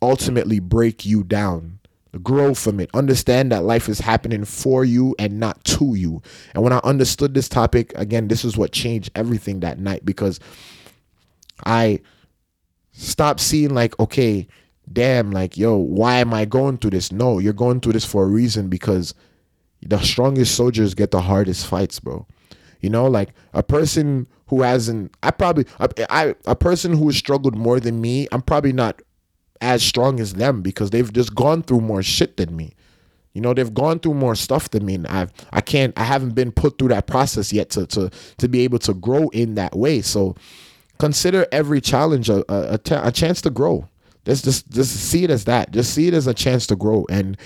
ultimately 0.00 0.58
break 0.58 1.06
you 1.06 1.22
down. 1.22 1.78
Grow 2.22 2.52
from 2.54 2.78
it. 2.78 2.90
Understand 2.92 3.52
that 3.52 3.64
life 3.64 3.88
is 3.88 3.98
happening 3.98 4.44
for 4.44 4.84
you 4.84 5.14
and 5.18 5.40
not 5.40 5.64
to 5.64 5.94
you. 5.94 6.20
And 6.54 6.62
when 6.62 6.72
I 6.72 6.80
understood 6.84 7.32
this 7.32 7.48
topic, 7.48 7.92
again, 7.96 8.28
this 8.28 8.44
is 8.44 8.56
what 8.56 8.72
changed 8.72 9.10
everything 9.14 9.60
that 9.60 9.78
night 9.78 10.04
because 10.04 10.38
I 11.64 12.00
stopped 12.92 13.40
seeing, 13.40 13.74
like, 13.74 13.98
okay, 13.98 14.46
damn, 14.92 15.30
like, 15.30 15.56
yo, 15.56 15.76
why 15.76 16.16
am 16.16 16.34
I 16.34 16.44
going 16.44 16.78
through 16.78 16.90
this? 16.90 17.12
No, 17.12 17.38
you're 17.38 17.52
going 17.52 17.80
through 17.80 17.94
this 17.94 18.04
for 18.04 18.24
a 18.24 18.28
reason 18.28 18.68
because 18.68 19.14
the 19.80 19.98
strongest 20.00 20.54
soldiers 20.54 20.94
get 20.94 21.10
the 21.10 21.20
hardest 21.20 21.66
fights, 21.66 21.98
bro. 22.00 22.26
You 22.80 22.90
know, 22.90 23.06
like 23.06 23.30
a 23.52 23.62
person 23.62 24.26
who 24.46 24.62
hasn't, 24.62 25.14
I 25.22 25.30
probably, 25.30 25.66
I, 25.78 25.88
I 26.10 26.34
a 26.46 26.56
person 26.56 26.92
who 26.92 27.06
has 27.06 27.16
struggled 27.16 27.56
more 27.56 27.78
than 27.80 28.00
me, 28.00 28.26
I'm 28.32 28.42
probably 28.42 28.72
not 28.72 29.00
as 29.60 29.82
strong 29.82 30.18
as 30.18 30.34
them 30.34 30.60
because 30.60 30.90
they've 30.90 31.12
just 31.12 31.34
gone 31.34 31.62
through 31.62 31.80
more 31.80 32.02
shit 32.02 32.36
than 32.36 32.54
me. 32.54 32.74
You 33.32 33.40
know, 33.40 33.54
they've 33.54 33.72
gone 33.72 34.00
through 34.00 34.14
more 34.14 34.34
stuff 34.34 34.70
than 34.70 34.84
me. 34.84 34.96
And 34.96 35.06
I've 35.06 35.32
I 35.52 35.60
can't 35.60 35.96
I 35.96 36.04
haven't 36.04 36.34
been 36.34 36.52
put 36.52 36.78
through 36.78 36.88
that 36.88 37.06
process 37.06 37.52
yet 37.52 37.70
to 37.70 37.86
to 37.86 38.10
to 38.38 38.48
be 38.48 38.60
able 38.62 38.80
to 38.80 38.92
grow 38.92 39.28
in 39.28 39.54
that 39.54 39.76
way. 39.76 40.02
So 40.02 40.34
consider 40.98 41.46
every 41.52 41.80
challenge 41.80 42.28
a, 42.28 42.44
a, 42.52 42.78
a 42.90 43.12
chance 43.12 43.40
to 43.42 43.50
grow. 43.50 43.88
Just 44.24 44.44
just 44.44 44.70
just 44.70 44.94
see 44.94 45.24
it 45.24 45.30
as 45.30 45.44
that. 45.46 45.72
Just 45.72 45.94
see 45.94 46.08
it 46.08 46.14
as 46.14 46.26
a 46.26 46.34
chance 46.34 46.66
to 46.68 46.76
grow. 46.76 47.06
And 47.10 47.36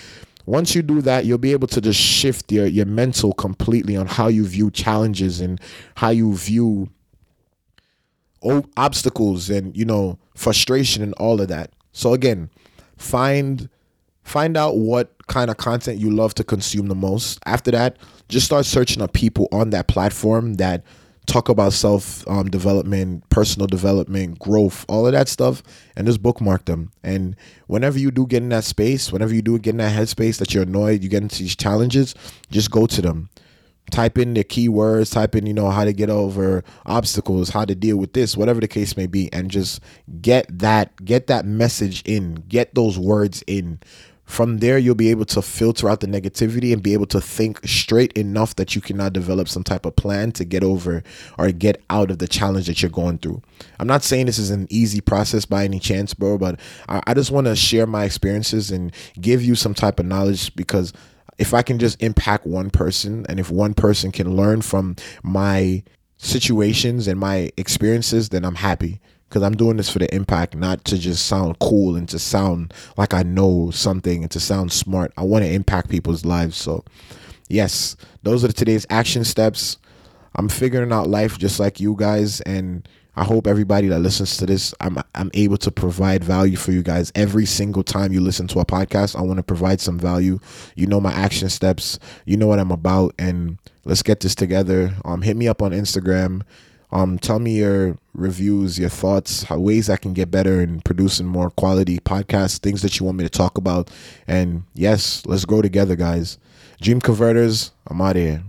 once 0.45 0.75
you 0.75 0.83
do 0.83 1.01
that, 1.03 1.25
you'll 1.25 1.39
be 1.39 1.53
able 1.53 1.69
to 1.69 1.81
just 1.81 1.99
shift 1.99 2.53
your 2.53 2.67
your 2.67 2.87
mental 2.87 3.33
completely 3.33 3.97
on 3.97 4.07
how 4.07 4.29
you 4.29 4.47
view 4.47 4.71
challenges 4.71 5.41
and 5.41 5.61
how 5.97 6.11
you 6.11 6.35
view 6.35 6.91
obstacles 8.77 9.51
and 9.51 9.77
you 9.77 9.85
know 9.85 10.19
frustration 10.37 11.03
and 11.03 11.15
all 11.15 11.41
of 11.41 11.49
that 11.49 11.73
so 11.97 12.13
again, 12.13 12.51
find 12.99 13.71
find 14.23 14.55
out 14.55 14.77
what 14.77 15.27
kind 15.29 15.51
of 15.51 15.57
content 15.57 15.99
you 15.99 16.11
love 16.11 16.35
to 16.35 16.45
consume 16.45 16.89
the 16.89 16.95
most. 16.95 17.39
After 17.47 17.71
that, 17.71 17.97
just 18.29 18.45
start 18.45 18.67
searching 18.67 19.03
up 19.03 19.15
people 19.15 19.49
on 19.51 19.71
that 19.71 19.89
platform 19.89 20.55
that 20.55 20.85
talk 21.27 21.49
about 21.49 21.73
self 21.73 22.27
um, 22.29 22.49
development, 22.49 23.29
personal 23.31 23.67
development, 23.67 24.39
growth, 24.39 24.85
all 24.89 25.07
of 25.07 25.13
that 25.13 25.29
stuff, 25.29 25.63
and 25.97 26.07
just 26.07 26.23
bookmark 26.23 26.65
them. 26.67 26.93
And 27.03 27.37
whenever 27.67 27.99
you 27.99 28.11
do 28.11 28.27
get 28.27 28.43
in 28.43 28.49
that 28.51 28.65
space, 28.65 29.13
whenever 29.13 29.35
you 29.35 29.43
do 29.43 29.59
get 29.59 29.71
in 29.71 29.77
that 29.79 29.97
headspace 29.97 30.39
that 30.39 30.55
you're 30.55 30.63
annoyed, 30.63 31.03
you 31.03 31.09
get 31.09 31.23
into 31.23 31.39
these 31.39 31.57
challenges, 31.57 32.15
just 32.51 32.71
go 32.71 32.87
to 32.87 33.03
them 33.03 33.29
type 33.91 34.19
in 34.19 34.35
the 34.35 34.45
keywords, 34.45 35.13
type 35.13 35.35
in, 35.35 35.47
you 35.47 35.55
know, 35.55 35.71
how 35.71 35.85
to 35.85 35.93
get 35.93 36.11
over 36.11 36.65
obstacles, 36.87 37.51
how 37.51 37.65
to 37.65 37.75
deal 37.75 37.97
with 37.97 38.13
this, 38.13 38.37
whatever 38.37 38.61
the 38.61 38.69
case 38.69 38.97
may 38.97 39.07
be, 39.07 39.33
and 39.33 39.51
just 39.51 39.81
get 40.21 40.47
that, 40.59 41.05
get 41.05 41.27
that 41.29 41.45
message 41.45 42.03
in, 42.05 42.35
get 42.49 42.75
those 42.75 42.99
words 42.99 43.43
in. 43.47 43.79
From 44.27 44.59
there, 44.59 44.77
you'll 44.77 44.97
be 44.97 45.11
able 45.11 45.25
to 45.27 45.41
filter 45.41 45.89
out 45.89 46.01
the 46.01 46.09
negativity 46.09 46.73
and 46.73 46.83
be 46.83 46.93
able 46.93 47.07
to 47.07 47.21
think 47.21 47.61
straight 47.65 48.13
enough 48.15 48.57
that 48.57 48.75
you 48.75 48.81
can 48.81 48.97
now 48.97 49.09
develop 49.09 49.49
some 49.49 49.63
type 49.63 49.87
of 49.87 49.95
plan 49.95 50.33
to 50.33 50.45
get 50.45 50.65
over 50.65 51.05
or 51.39 51.53
get 51.53 51.83
out 51.89 52.11
of 52.11 52.19
the 52.19 52.27
challenge 52.27 52.67
that 52.67 52.83
you're 52.83 52.91
going 52.91 53.19
through. 53.19 53.41
I'm 53.79 53.87
not 53.87 54.03
saying 54.03 54.27
this 54.27 54.39
is 54.39 54.51
an 54.51 54.67
easy 54.69 55.01
process 55.01 55.47
by 55.47 55.65
any 55.65 55.79
chance, 55.79 56.13
bro, 56.13 56.39
but 56.39 56.59
I, 56.89 57.03
I 57.07 57.15
just 57.15 57.31
want 57.31 57.47
to 57.47 57.55
share 57.55 57.87
my 57.87 58.05
experiences 58.05 58.73
and 58.73 58.93
give 59.21 59.45
you 59.45 59.55
some 59.55 59.75
type 59.75 60.01
of 60.01 60.07
knowledge 60.07 60.55
because 60.57 60.93
if 61.39 61.55
I 61.55 61.63
can 61.63 61.79
just 61.79 62.03
impact 62.03 62.47
one 62.47 62.71
person 62.71 63.27
and 63.29 63.39
if 63.39 63.51
one 63.51 63.75
person 63.75 64.11
can 64.11 64.35
learn 64.35 64.61
from 64.61 64.97
my 65.23 65.85
situations 66.17 67.07
and 67.07 67.21
my 67.21 67.53
experiences, 67.57 68.31
then 68.31 68.45
I'm 68.45 68.57
happy 68.57 69.01
because 69.29 69.43
I'm 69.43 69.57
doing 69.57 69.77
this 69.77 69.91
for 69.91 69.99
the 69.99 70.15
impact, 70.15 70.55
not 70.55 70.85
to 70.87 70.99
just 70.99 71.27
sound 71.27 71.59
cool 71.59 71.97
and 71.97 72.09
to 72.09 72.19
sound 72.19 72.73
like 72.97 73.13
I 73.13 73.23
know 73.23 73.71
something 73.71 74.23
and 74.23 74.31
to 74.31 74.41
sound 74.41 74.73
smart. 74.73 75.13
I 75.17 75.23
want 75.23 75.45
to 75.45 75.51
impact 75.51 75.91
people's 75.91 76.25
lives. 76.25 76.57
So, 76.57 76.85
yes, 77.49 77.97
those 78.23 78.45
are 78.45 78.53
today's 78.53 78.87
action 78.91 79.25
steps. 79.25 79.79
I'm 80.37 80.49
figuring 80.49 80.93
out 80.93 81.09
life 81.09 81.39
just 81.39 81.59
like 81.59 81.81
you 81.81 81.97
guys, 81.97 82.41
and 82.43 82.87
I 83.17 83.25
hope 83.25 83.47
everybody 83.47 83.89
that 83.89 84.01
listens 84.01 84.37
to 84.37 84.47
this, 84.47 84.75
I'm 84.81 84.99
I'm 85.15 85.31
able 85.33 85.57
to 85.59 85.71
provide 85.71 86.23
value 86.23 86.57
for 86.57 86.73
you 86.73 86.83
guys 86.83 87.11
every 87.15 87.47
single 87.47 87.83
time 87.83 88.13
you 88.13 88.21
listen 88.21 88.47
to 88.49 88.61
a 88.61 88.67
podcast. 88.67 89.17
I 89.17 89.23
want 89.23 89.39
to 89.39 89.43
provide 89.43 89.81
some 89.81 89.99
value. 89.99 90.39
You 90.75 90.87
know 90.87 91.01
my 91.01 91.13
action 91.13 91.49
steps. 91.49 91.99
You 92.27 92.37
know 92.37 92.47
what 92.47 92.59
I'm 92.59 92.71
about, 92.71 93.15
and 93.19 93.59
let's 93.87 94.03
get 94.03 94.21
this 94.21 94.35
together. 94.35 94.95
Um, 95.07 95.23
hit 95.23 95.37
me 95.37 95.49
up 95.49 95.63
on 95.63 95.73
Instagram. 95.73 96.43
Um, 96.93 97.19
tell 97.19 97.39
me 97.39 97.59
your 97.59 97.99
reviews, 98.15 98.79
your 98.79 98.89
thoughts, 98.89 99.45
how 99.45 99.59
ways 99.59 99.91
I 99.91 99.97
can 99.97 100.13
get 100.13 100.31
better 100.31 100.61
in 100.61 100.81
producing 100.81 101.27
more 101.27 101.51
quality 101.51 101.99
podcasts, 101.99 102.59
things 102.59 102.83
that 102.83 102.99
you 102.99 103.07
want 103.07 103.19
me 103.19 103.25
to 103.25 103.31
talk 103.31 103.59
about. 103.59 103.91
And 104.27 104.65
yes, 104.75 105.25
let's 105.27 105.45
grow 105.45 105.63
together, 105.63 105.97
guys. 105.97 106.39
Dream 106.81 107.01
Converters, 107.01 107.73
I'm 107.87 108.01
out 108.01 108.17
here. 108.17 108.43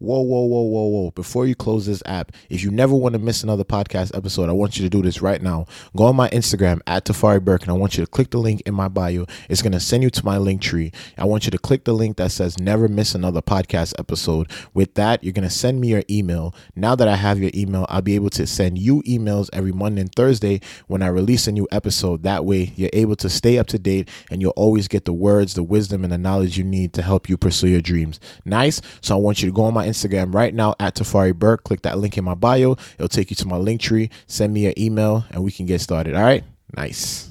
Whoa, 0.00 0.22
whoa, 0.22 0.46
whoa, 0.46 0.62
whoa, 0.62 0.86
whoa. 0.86 1.10
Before 1.10 1.44
you 1.44 1.54
close 1.54 1.84
this 1.84 2.02
app, 2.06 2.32
if 2.48 2.62
you 2.62 2.70
never 2.70 2.94
want 2.94 3.12
to 3.12 3.18
miss 3.18 3.42
another 3.42 3.64
podcast 3.64 4.16
episode, 4.16 4.48
I 4.48 4.52
want 4.52 4.78
you 4.78 4.82
to 4.82 4.88
do 4.88 5.02
this 5.02 5.20
right 5.20 5.42
now. 5.42 5.66
Go 5.94 6.04
on 6.04 6.16
my 6.16 6.30
Instagram 6.30 6.80
at 6.86 7.04
Tafari 7.04 7.44
Burke 7.44 7.64
and 7.64 7.70
I 7.70 7.74
want 7.74 7.98
you 7.98 8.04
to 8.06 8.10
click 8.10 8.30
the 8.30 8.38
link 8.38 8.62
in 8.64 8.72
my 8.72 8.88
bio. 8.88 9.26
It's 9.50 9.60
going 9.60 9.72
to 9.72 9.78
send 9.80 10.02
you 10.02 10.08
to 10.08 10.24
my 10.24 10.38
link 10.38 10.62
tree. 10.62 10.90
I 11.18 11.26
want 11.26 11.44
you 11.44 11.50
to 11.50 11.58
click 11.58 11.84
the 11.84 11.92
link 11.92 12.16
that 12.16 12.32
says 12.32 12.58
never 12.58 12.88
miss 12.88 13.14
another 13.14 13.42
podcast 13.42 13.92
episode. 13.98 14.50
With 14.72 14.94
that, 14.94 15.22
you're 15.22 15.34
going 15.34 15.46
to 15.46 15.54
send 15.54 15.82
me 15.82 15.88
your 15.88 16.02
email. 16.08 16.54
Now 16.74 16.94
that 16.94 17.06
I 17.06 17.16
have 17.16 17.38
your 17.38 17.50
email, 17.52 17.84
I'll 17.90 18.00
be 18.00 18.14
able 18.14 18.30
to 18.30 18.46
send 18.46 18.78
you 18.78 19.02
emails 19.02 19.50
every 19.52 19.72
Monday 19.72 20.00
and 20.00 20.14
Thursday 20.14 20.62
when 20.86 21.02
I 21.02 21.08
release 21.08 21.46
a 21.46 21.52
new 21.52 21.68
episode. 21.70 22.22
That 22.22 22.46
way, 22.46 22.72
you're 22.74 22.88
able 22.94 23.16
to 23.16 23.28
stay 23.28 23.58
up 23.58 23.66
to 23.66 23.78
date 23.78 24.08
and 24.30 24.40
you'll 24.40 24.52
always 24.52 24.88
get 24.88 25.04
the 25.04 25.12
words, 25.12 25.52
the 25.52 25.62
wisdom, 25.62 26.04
and 26.04 26.12
the 26.14 26.16
knowledge 26.16 26.56
you 26.56 26.64
need 26.64 26.94
to 26.94 27.02
help 27.02 27.28
you 27.28 27.36
pursue 27.36 27.68
your 27.68 27.82
dreams. 27.82 28.18
Nice. 28.46 28.80
So 29.02 29.14
I 29.14 29.20
want 29.20 29.42
you 29.42 29.50
to 29.50 29.54
go 29.54 29.64
on 29.64 29.74
my 29.74 29.89
Instagram 29.90 30.34
right 30.34 30.54
now 30.54 30.74
at 30.80 30.94
Tafari 30.94 31.34
Burke. 31.34 31.64
Click 31.64 31.82
that 31.82 31.98
link 31.98 32.16
in 32.16 32.24
my 32.24 32.34
bio. 32.34 32.72
It'll 32.94 33.08
take 33.08 33.30
you 33.30 33.36
to 33.36 33.48
my 33.48 33.56
link 33.56 33.80
tree. 33.80 34.10
Send 34.26 34.52
me 34.52 34.66
an 34.66 34.78
email 34.78 35.24
and 35.30 35.42
we 35.42 35.52
can 35.52 35.66
get 35.66 35.80
started. 35.80 36.14
All 36.14 36.22
right. 36.22 36.44
Nice. 36.76 37.29